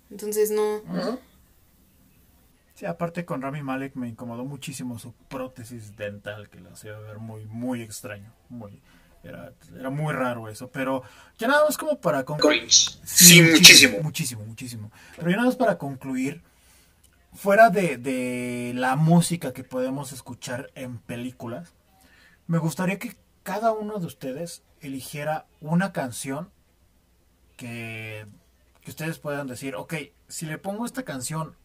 Entonces 0.10 0.50
no. 0.50 0.78
Uh 0.78 0.88
-huh. 0.88 1.20
Sí, 2.74 2.86
aparte 2.86 3.26
con 3.26 3.42
Rami 3.42 3.64
Malek 3.64 3.96
me 3.96 4.08
incomodó 4.08 4.46
muchísimo 4.46 5.00
su 5.00 5.12
prótesis 5.30 5.98
dental, 5.98 6.48
que 6.50 6.60
lo 6.60 6.72
hacía 6.72 6.98
ver 7.00 7.18
muy, 7.18 7.46
muy 7.46 7.82
extraño. 7.82 8.32
Muy. 8.50 8.80
Era, 9.24 9.52
era, 9.78 9.90
muy 9.90 10.14
raro 10.14 10.48
eso, 10.48 10.70
pero 10.70 11.04
ya 11.38 11.48
nada 11.48 11.66
más 11.66 11.78
como 11.78 12.00
para 12.00 12.24
concluir. 12.24 12.72
Sí, 12.72 12.96
sí 13.04 13.42
muchísimo, 13.42 13.98
muchísimo. 14.02 14.46
Muchísimo, 14.46 14.92
Pero 15.16 15.30
ya 15.30 15.36
nada 15.38 15.48
más 15.48 15.56
para 15.56 15.78
concluir, 15.78 16.44
fuera 17.34 17.70
de, 17.70 17.98
de, 17.98 18.74
la 18.76 18.96
música 18.96 19.54
que 19.54 19.64
podemos 19.64 20.14
escuchar 20.14 20.72
en 20.76 21.00
películas, 21.00 21.74
me 22.48 22.58
gustaría 22.58 23.00
que 23.00 23.16
cada 23.44 23.72
uno 23.72 24.00
de 24.00 24.06
ustedes 24.06 24.64
eligiera 24.82 25.46
una 25.62 25.92
canción 25.92 26.50
que, 27.58 28.26
que 28.82 28.92
ustedes 28.92 29.20
puedan 29.20 29.48
decir, 29.48 29.76
ok, 29.76 29.96
si 30.28 30.46
le 30.46 30.58
pongo 30.58 30.86
esta 30.86 31.04
canción 31.04 31.56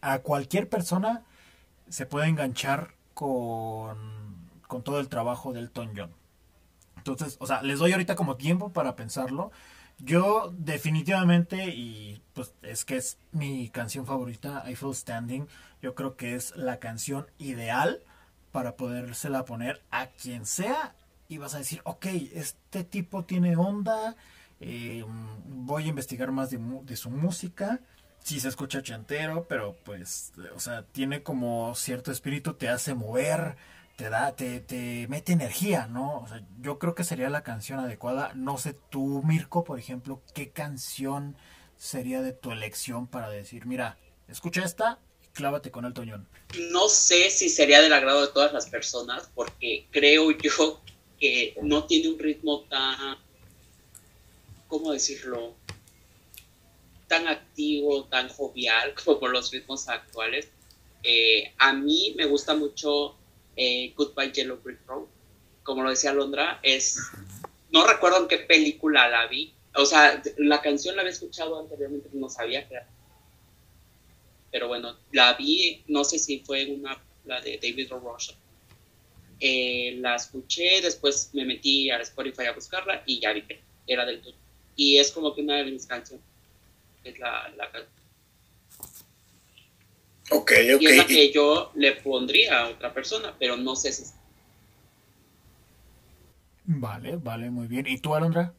a 0.00 0.20
cualquier 0.20 0.68
persona, 0.68 1.24
se 1.88 2.06
puede 2.06 2.28
enganchar 2.28 2.94
con, 3.14 3.98
con 4.66 4.82
todo 4.82 5.00
el 5.00 5.08
trabajo 5.08 5.52
del 5.52 5.64
Elton 5.64 5.92
John. 5.96 6.19
Entonces, 7.00 7.36
o 7.40 7.46
sea, 7.46 7.62
les 7.62 7.78
doy 7.78 7.92
ahorita 7.92 8.14
como 8.14 8.36
tiempo 8.36 8.70
para 8.70 8.94
pensarlo. 8.96 9.50
Yo 9.98 10.52
definitivamente, 10.56 11.68
y 11.68 12.22
pues 12.32 12.54
es 12.62 12.84
que 12.84 12.96
es 12.96 13.18
mi 13.32 13.68
canción 13.68 14.06
favorita, 14.06 14.64
I 14.66 14.74
Feel 14.74 14.94
Standing, 14.94 15.46
yo 15.82 15.94
creo 15.94 16.16
que 16.16 16.34
es 16.34 16.56
la 16.56 16.78
canción 16.78 17.26
ideal 17.38 18.02
para 18.52 18.76
podérsela 18.76 19.44
poner 19.44 19.82
a 19.90 20.06
quien 20.06 20.46
sea 20.46 20.94
y 21.28 21.38
vas 21.38 21.54
a 21.54 21.58
decir, 21.58 21.80
ok, 21.84 22.06
este 22.34 22.82
tipo 22.82 23.24
tiene 23.24 23.56
onda, 23.56 24.16
eh, 24.60 25.04
voy 25.46 25.84
a 25.84 25.88
investigar 25.88 26.32
más 26.32 26.50
de, 26.50 26.58
de 26.82 26.96
su 26.96 27.10
música, 27.10 27.80
sí 28.22 28.40
se 28.40 28.48
escucha 28.48 28.82
chantero, 28.82 29.46
pero 29.48 29.76
pues, 29.84 30.32
o 30.54 30.60
sea, 30.60 30.82
tiene 30.82 31.22
como 31.22 31.74
cierto 31.74 32.10
espíritu, 32.10 32.54
te 32.54 32.68
hace 32.68 32.94
mover, 32.94 33.56
te 34.00 34.08
da, 34.08 34.34
te, 34.34 34.60
te 34.60 35.06
mete 35.08 35.34
energía, 35.34 35.86
¿no? 35.86 36.20
O 36.20 36.26
sea, 36.26 36.42
yo 36.62 36.78
creo 36.78 36.94
que 36.94 37.04
sería 37.04 37.28
la 37.28 37.42
canción 37.42 37.80
adecuada. 37.80 38.32
No 38.34 38.56
sé 38.56 38.74
tú, 38.88 39.22
Mirko, 39.26 39.62
por 39.62 39.78
ejemplo, 39.78 40.22
qué 40.32 40.52
canción 40.52 41.36
sería 41.76 42.22
de 42.22 42.32
tu 42.32 42.50
elección 42.50 43.06
para 43.06 43.28
decir, 43.28 43.66
mira, 43.66 43.98
escucha 44.26 44.64
esta 44.64 45.00
y 45.22 45.26
clávate 45.34 45.70
con 45.70 45.84
el 45.84 45.92
toñón. 45.92 46.26
No 46.70 46.88
sé 46.88 47.28
si 47.28 47.50
sería 47.50 47.82
del 47.82 47.92
agrado 47.92 48.22
de 48.22 48.32
todas 48.32 48.54
las 48.54 48.70
personas, 48.70 49.30
porque 49.34 49.86
creo 49.90 50.30
yo 50.30 50.80
que 51.18 51.54
no 51.60 51.84
tiene 51.84 52.08
un 52.08 52.18
ritmo 52.18 52.62
tan, 52.70 53.18
¿cómo 54.66 54.92
decirlo? 54.92 55.56
tan 57.06 57.28
activo, 57.28 58.04
tan 58.04 58.30
jovial 58.30 58.94
como 59.04 59.28
los 59.28 59.50
ritmos 59.50 59.88
actuales. 59.90 60.48
Eh, 61.02 61.52
a 61.58 61.74
mí 61.74 62.14
me 62.16 62.24
gusta 62.24 62.54
mucho 62.54 63.19
eh, 63.62 63.92
Goodbye 63.94 64.32
Yellow 64.32 64.56
Brick 64.56 64.80
Road, 64.86 65.04
como 65.62 65.82
lo 65.82 65.90
decía 65.90 66.14
Londra, 66.14 66.60
es, 66.62 66.98
no 67.70 67.86
recuerdo 67.86 68.22
en 68.22 68.28
qué 68.28 68.38
película 68.38 69.06
la 69.10 69.26
vi, 69.26 69.52
o 69.74 69.84
sea, 69.84 70.22
la 70.38 70.62
canción 70.62 70.96
la 70.96 71.02
había 71.02 71.12
escuchado 71.12 71.60
anteriormente, 71.60 72.08
no 72.14 72.30
sabía 72.30 72.66
que 72.66 72.76
era, 72.76 72.88
pero 74.50 74.66
bueno, 74.68 74.96
la 75.12 75.34
vi, 75.34 75.84
no 75.88 76.04
sé 76.04 76.18
si 76.18 76.40
fue 76.40 76.70
una, 76.70 76.98
la 77.26 77.42
de 77.42 77.58
David 77.62 77.90
Rocha, 77.90 78.32
eh, 79.38 79.94
la 79.98 80.16
escuché, 80.16 80.80
después 80.80 81.28
me 81.34 81.44
metí 81.44 81.90
a 81.90 82.00
Spotify 82.00 82.46
a 82.46 82.52
buscarla 82.52 83.02
y 83.04 83.20
ya 83.20 83.34
vi 83.34 83.42
que 83.42 83.60
era 83.86 84.06
del 84.06 84.22
todo, 84.22 84.36
y 84.74 84.96
es 84.96 85.12
como 85.12 85.34
que 85.34 85.42
una 85.42 85.56
de 85.56 85.64
mis 85.66 85.84
canciones, 85.84 86.24
es 87.04 87.18
la, 87.18 87.52
la. 87.58 87.70
Ok, 90.30 90.52
ok. 90.76 90.82
Y 90.82 90.96
la 90.96 91.06
que 91.06 91.32
yo 91.32 91.72
le 91.74 91.92
pondría 91.92 92.60
a 92.60 92.68
otra 92.70 92.92
persona, 92.94 93.34
pero 93.38 93.56
no 93.56 93.76
sé 93.76 93.92
si. 93.92 94.04
Vale, 96.64 97.16
vale, 97.16 97.50
muy 97.50 97.66
bien. 97.66 97.86
¿Y 97.86 97.98
tú, 97.98 98.14
Alondra? 98.14 98.54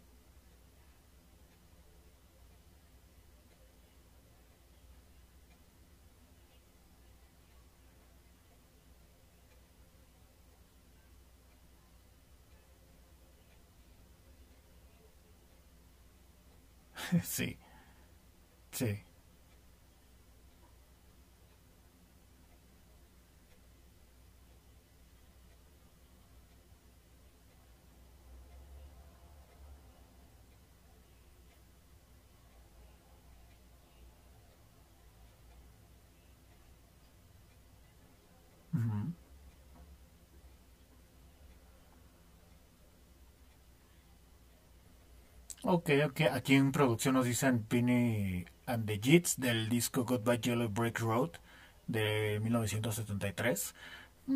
Sí, 17.23 17.57
sí. 18.71 18.99
Ok, 45.73 45.89
ok. 46.05 46.21
Aquí 46.33 46.55
en 46.55 46.73
producción 46.73 47.15
nos 47.15 47.23
dicen 47.25 47.63
Penny 47.63 48.43
and 48.65 48.85
the 48.85 48.99
Jits 49.01 49.39
del 49.39 49.69
disco 49.69 50.03
Goodbye 50.03 50.41
Yellow 50.41 50.67
Brick 50.67 50.99
Road 50.99 51.31
de 51.87 52.41
1973. 52.43 53.73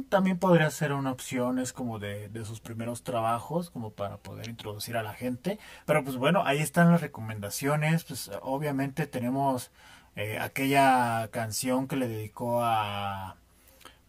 También 0.08 0.40
podría 0.40 0.72
ser 0.72 0.94
una 0.94 1.12
opción, 1.12 1.60
es 1.60 1.74
como 1.74 2.00
de, 2.00 2.30
de, 2.30 2.46
sus 2.46 2.62
primeros 2.62 3.04
trabajos, 3.04 3.70
como 3.70 3.92
para 3.92 4.16
poder 4.20 4.48
introducir 4.48 4.96
a 4.96 5.04
la 5.04 5.14
gente. 5.14 5.60
Pero 5.86 6.06
pues 6.06 6.16
bueno, 6.16 6.44
ahí 6.46 6.60
están 6.60 6.90
las 6.90 7.02
recomendaciones. 7.02 8.06
Pues 8.06 8.32
obviamente 8.42 9.06
tenemos 9.06 9.72
eh, 10.16 10.40
aquella 10.40 11.28
canción 11.32 11.90
que 11.90 11.98
le 11.98 12.08
dedicó 12.08 12.64
a, 12.64 13.36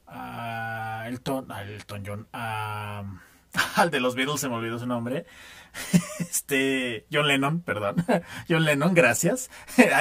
a 0.07 1.05
Elton, 1.09 1.51
a 1.51 1.62
Elton 1.62 2.05
John, 2.07 2.29
a, 2.33 3.03
al 3.77 3.90
de 3.90 4.01
los 4.01 4.14
Beatles, 4.14 4.40
se 4.40 4.49
me 4.49 4.57
olvidó 4.57 4.79
su 4.79 4.87
nombre. 4.87 5.27
este, 6.19 7.07
John 7.12 7.29
Lennon, 7.29 7.61
perdón. 7.61 7.97
John 8.49 8.64
Lennon, 8.64 8.95
gracias. 8.95 9.51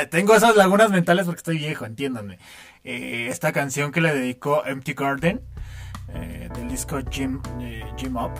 Tengo 0.09 0.35
esas 0.35 0.55
lagunas 0.55 0.91
mentales 0.91 1.25
porque 1.25 1.39
estoy 1.39 1.57
viejo, 1.57 1.85
entiéndanme. 1.85 2.39
Eh, 2.83 3.27
esta 3.29 3.51
canción 3.51 3.91
que 3.91 4.01
le 4.01 4.13
dedicó 4.13 4.65
Empty 4.65 4.93
Garden, 4.93 5.41
eh, 6.13 6.49
del 6.53 6.69
disco 6.69 6.99
Jim, 7.09 7.41
eh, 7.59 7.83
Jim 7.97 8.15
Up, 8.15 8.33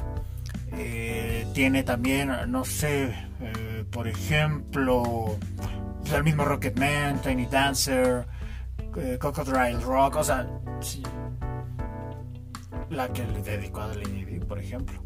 tiene 1.54 1.84
también, 1.84 2.32
no 2.48 2.66
sé, 2.66 3.16
por 3.92 4.10
ejemplo, 4.10 5.38
pues, 6.02 6.14
el 6.14 6.24
mismo 6.26 6.44
Rocketman, 6.44 7.22
Tiny 7.22 7.46
Dancer, 7.46 8.28
Crocodile 9.20 9.80
Rock, 9.80 10.18
o 10.18 10.24
sea, 10.24 10.46
la 12.90 13.08
que 13.14 13.24
le 13.26 13.42
dedicó 13.42 13.82
a 13.82 13.88
Lady 13.88 14.40
por 14.48 14.60
ejemplo. 14.60 15.05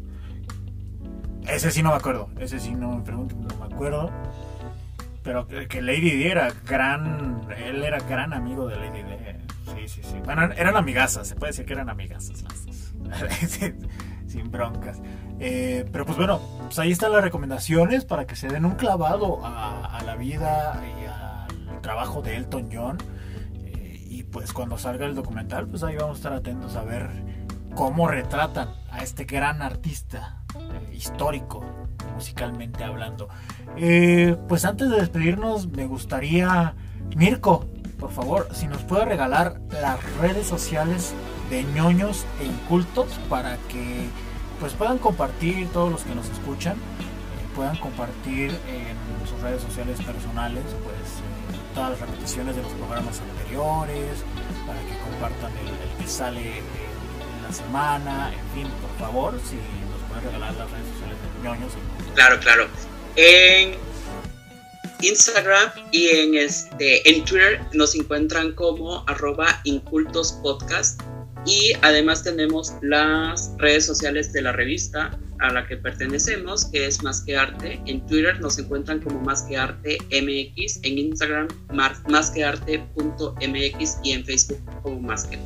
Ese 1.52 1.70
sí 1.70 1.82
no 1.82 1.90
me 1.90 1.96
acuerdo. 1.96 2.28
Ese 2.38 2.60
sí 2.60 2.74
no 2.74 2.96
me 2.96 3.02
pregunto, 3.02 3.34
no 3.36 3.66
me 3.66 3.74
acuerdo. 3.74 4.10
Pero 5.22 5.46
que, 5.46 5.82
Lady 5.82 6.10
D 6.10 6.30
era 6.30 6.52
gran. 6.66 7.46
Él 7.64 7.84
era 7.84 7.98
gran 8.00 8.32
amigo 8.32 8.66
de 8.66 8.76
Lady 8.76 9.02
D. 9.02 9.36
Sí, 9.66 9.88
sí, 9.88 10.00
sí. 10.02 10.16
Bueno, 10.24 10.44
eran 10.56 10.76
amigasas. 10.76 11.28
Se 11.28 11.34
puede 11.34 11.52
decir 11.52 11.66
que 11.66 11.74
eran 11.74 11.90
amigasas 11.90 12.42
las 12.42 12.66
dos. 12.66 12.94
Sin 14.26 14.50
broncas. 14.50 15.00
Eh, 15.40 15.86
pero 15.90 16.04
pues 16.04 16.16
bueno, 16.16 16.40
pues 16.64 16.78
ahí 16.78 16.92
están 16.92 17.12
las 17.12 17.22
recomendaciones 17.22 18.04
para 18.04 18.26
que 18.26 18.36
se 18.36 18.48
den 18.48 18.64
un 18.64 18.74
clavado 18.76 19.40
a, 19.42 20.00
la 20.04 20.14
vida 20.16 20.80
y 20.84 21.06
al 21.06 21.80
trabajo 21.80 22.22
de 22.22 22.36
Elton 22.36 22.68
John. 22.72 22.98
Eh, 23.64 24.06
y 24.08 24.22
pues 24.22 24.52
cuando 24.52 24.78
salga 24.78 25.06
el 25.06 25.14
documental, 25.14 25.66
pues 25.66 25.82
ahí 25.82 25.96
vamos 25.96 26.16
a 26.16 26.18
estar 26.18 26.32
atentos 26.32 26.76
a 26.76 26.84
ver 26.84 27.08
cómo 27.74 28.08
retratan 28.08 28.68
a 28.90 29.02
este 29.02 29.24
gran 29.24 29.62
artista 29.62 30.42
eh, 30.54 30.94
histórico, 30.94 31.64
musicalmente 32.14 32.84
hablando. 32.84 33.28
Eh, 33.76 34.36
pues 34.48 34.64
antes 34.64 34.90
de 34.90 34.96
despedirnos, 34.96 35.68
me 35.68 35.86
gustaría, 35.86 36.74
Mirko, 37.16 37.66
por 37.98 38.10
favor, 38.10 38.48
si 38.52 38.66
nos 38.66 38.82
puede 38.82 39.04
regalar 39.04 39.60
las 39.70 39.98
redes 40.18 40.46
sociales 40.46 41.14
de 41.50 41.64
ñoños 41.64 42.24
e 42.40 42.46
incultos 42.46 43.08
para 43.28 43.56
que 43.68 44.08
pues 44.58 44.74
puedan 44.74 44.98
compartir 44.98 45.68
todos 45.68 45.90
los 45.90 46.02
que 46.02 46.14
nos 46.14 46.28
escuchan, 46.28 46.76
eh, 46.76 47.54
puedan 47.54 47.76
compartir 47.78 48.50
en 48.68 49.28
sus 49.28 49.40
redes 49.40 49.62
sociales 49.62 50.00
personales 50.02 50.64
pues 50.84 51.20
todas 51.74 51.90
las 51.90 52.00
repeticiones 52.00 52.56
de 52.56 52.62
los 52.62 52.72
programas 52.72 53.20
anteriores, 53.20 54.24
para 54.66 54.80
que 54.80 54.98
compartan 55.10 55.52
el, 55.58 56.02
que 56.02 56.10
sale 56.10 56.62
semana, 57.52 58.32
en 58.32 58.62
fin, 58.62 58.72
por 58.80 59.06
favor, 59.06 59.40
si 59.48 59.56
regalar 60.22 60.54
las 60.54 60.70
redes 60.70 60.86
sociales 60.92 61.16
de 61.22 61.48
ñoños. 61.48 61.72
Claro, 62.14 62.38
claro. 62.40 62.68
En 63.16 63.74
Instagram 65.02 65.70
y 65.92 66.08
en 66.08 66.34
este 66.34 67.08
en 67.08 67.24
Twitter 67.24 67.60
nos 67.72 67.94
encuentran 67.94 68.52
como 68.52 69.02
arroba 69.08 69.60
incultos 69.64 70.32
podcast 70.42 71.00
y 71.46 71.72
además 71.80 72.22
tenemos 72.22 72.74
las 72.82 73.52
redes 73.56 73.86
sociales 73.86 74.30
de 74.32 74.42
la 74.42 74.52
revista 74.52 75.18
a 75.38 75.50
la 75.50 75.66
que 75.66 75.78
pertenecemos 75.78 76.66
que 76.66 76.86
es 76.86 77.02
Más 77.02 77.22
que 77.22 77.34
Arte 77.34 77.80
en 77.86 78.06
Twitter 78.06 78.38
nos 78.40 78.58
encuentran 78.58 79.00
como 79.00 79.20
Más 79.20 79.42
que 79.44 79.56
Arte 79.56 79.96
MX 80.10 80.80
en 80.82 80.98
Instagram 80.98 81.48
más 81.72 82.30
que 82.30 82.44
arte 82.44 82.78
punto 82.94 83.34
MX 83.36 83.96
y 84.04 84.12
en 84.12 84.24
Facebook 84.26 84.60
como 84.82 85.00
Más 85.00 85.24
que 85.24 85.38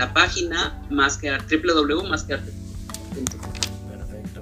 la 0.00 0.12
página 0.14 0.82
más 0.88 1.18
que 1.18 1.30
www.másquearte.com 1.30 3.52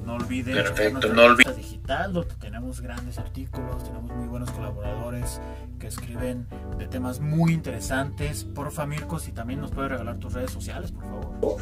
no 0.06 0.14
olviden 0.14 0.54
Perfecto, 0.54 1.12
no 1.12 1.24
olviden. 1.24 1.56
digital 1.56 2.12
donde 2.12 2.32
tenemos 2.36 2.80
grandes 2.80 3.18
artículos, 3.18 3.82
tenemos 3.82 4.16
muy 4.16 4.28
buenos 4.28 4.52
colaboradores 4.52 5.40
que 5.80 5.88
escriben 5.88 6.46
de 6.78 6.86
temas 6.86 7.18
muy 7.18 7.52
interesantes. 7.52 8.44
Por 8.44 8.86
Mirko, 8.86 9.18
si 9.18 9.32
también 9.32 9.60
nos 9.60 9.72
puedes 9.72 9.90
regalar 9.90 10.18
tus 10.18 10.32
redes 10.32 10.52
sociales, 10.52 10.92
por 10.92 11.02
favor. 11.02 11.60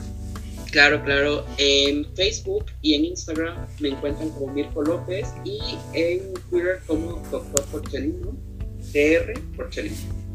Claro, 0.71 1.03
claro. 1.03 1.47
En 1.57 2.05
Facebook 2.15 2.67
y 2.83 2.95
en 2.95 3.07
Instagram 3.07 3.67
me 3.81 3.89
encuentran 3.89 4.29
como 4.29 4.53
Mirko 4.53 4.83
López 4.83 5.33
y 5.43 5.59
en 5.95 6.35
Twitter 6.51 6.83
como 6.87 7.23
Doctor 7.31 7.65
Porchelino, 7.65 8.37
DR 8.93 9.41
Porchelino. 9.57 10.26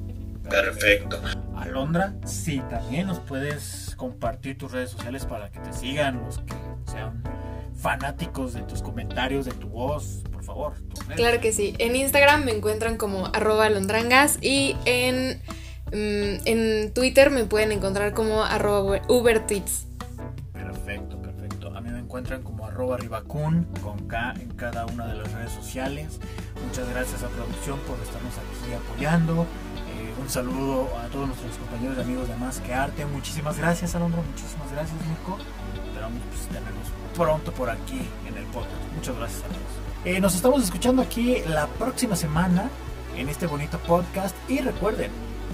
Perfecto. 0.49 1.21
Alondra, 1.55 2.13
sí, 2.25 2.61
también 2.69 3.07
nos 3.07 3.19
puedes 3.19 3.95
compartir 3.95 4.57
tus 4.57 4.71
redes 4.71 4.89
sociales 4.89 5.25
para 5.25 5.51
que 5.51 5.59
te 5.59 5.73
sigan 5.73 6.23
los 6.23 6.39
que 6.39 6.55
sean 6.91 7.23
fanáticos 7.75 8.53
de 8.53 8.61
tus 8.63 8.81
comentarios, 8.81 9.45
de 9.45 9.51
tu 9.53 9.67
voz, 9.67 10.23
por 10.31 10.43
favor. 10.43 10.73
Claro 11.15 11.39
que 11.41 11.51
sí. 11.51 11.75
En 11.79 11.95
Instagram 11.95 12.45
me 12.45 12.51
encuentran 12.51 12.97
como 12.97 13.27
arroba 13.27 13.69
londrangas 13.69 14.37
y 14.41 14.75
en, 14.85 15.41
mm, 15.87 16.45
en 16.45 16.93
Twitter 16.93 17.31
me 17.31 17.45
pueden 17.45 17.71
encontrar 17.71 18.13
como 18.13 18.43
arroba 18.43 19.01
ubertweets. 19.07 19.87
Perfecto, 20.53 21.21
perfecto. 21.21 21.75
A 21.75 21.81
mí 21.81 21.89
me 21.89 21.99
encuentran 21.99 22.43
como 22.43 22.65
arroba 22.65 22.97
ribacun 22.97 23.65
con 23.81 24.07
K 24.07 24.33
en 24.39 24.51
cada 24.51 24.85
una 24.85 25.07
de 25.07 25.15
las 25.15 25.31
redes 25.31 25.51
sociales. 25.51 26.19
Muchas 26.67 26.87
gracias 26.89 27.23
a 27.23 27.29
producción 27.29 27.79
por 27.79 27.99
estarnos 27.99 28.33
aquí 28.37 28.73
apoyando. 28.73 29.47
Un 30.21 30.29
saludo 30.29 30.87
a 30.97 31.07
todos 31.07 31.27
nuestros 31.27 31.57
compañeros 31.57 31.97
y 31.97 32.01
amigos 32.01 32.27
de 32.27 32.35
Más 32.35 32.59
que 32.59 32.73
Arte. 32.73 33.05
Muchísimas 33.07 33.57
gracias, 33.57 33.95
Alondra. 33.95 34.21
Muchísimas 34.21 34.71
gracias, 34.71 34.95
Nico. 35.07 35.37
Esperamos 35.87 36.21
pues, 36.29 36.41
tenerlos 36.47 36.87
pronto 37.15 37.51
por 37.51 37.69
aquí 37.71 38.07
en 38.27 38.37
el 38.37 38.45
podcast. 38.45 38.93
Muchas 38.95 39.17
gracias 39.17 39.43
a 39.43 39.47
todos. 39.47 39.59
Eh, 40.05 40.21
nos 40.21 40.35
estamos 40.35 40.63
escuchando 40.63 41.01
aquí 41.01 41.39
la 41.47 41.65
próxima 41.65 42.15
semana 42.15 42.69
en 43.17 43.29
este 43.29 43.47
bonito 43.47 43.79
podcast. 43.79 44.35
Y 44.47 44.59
recuerden, 44.59 45.11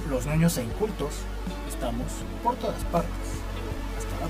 los 0.10 0.26
niños 0.26 0.58
e 0.58 0.64
incultos 0.64 1.14
estamos 1.70 2.06
por 2.44 2.56
todas 2.58 2.84
partes. 2.86 3.12
Hasta 3.98 4.20
la 4.20 4.28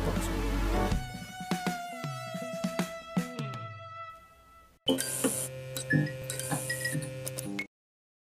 próxima. 4.86 5.27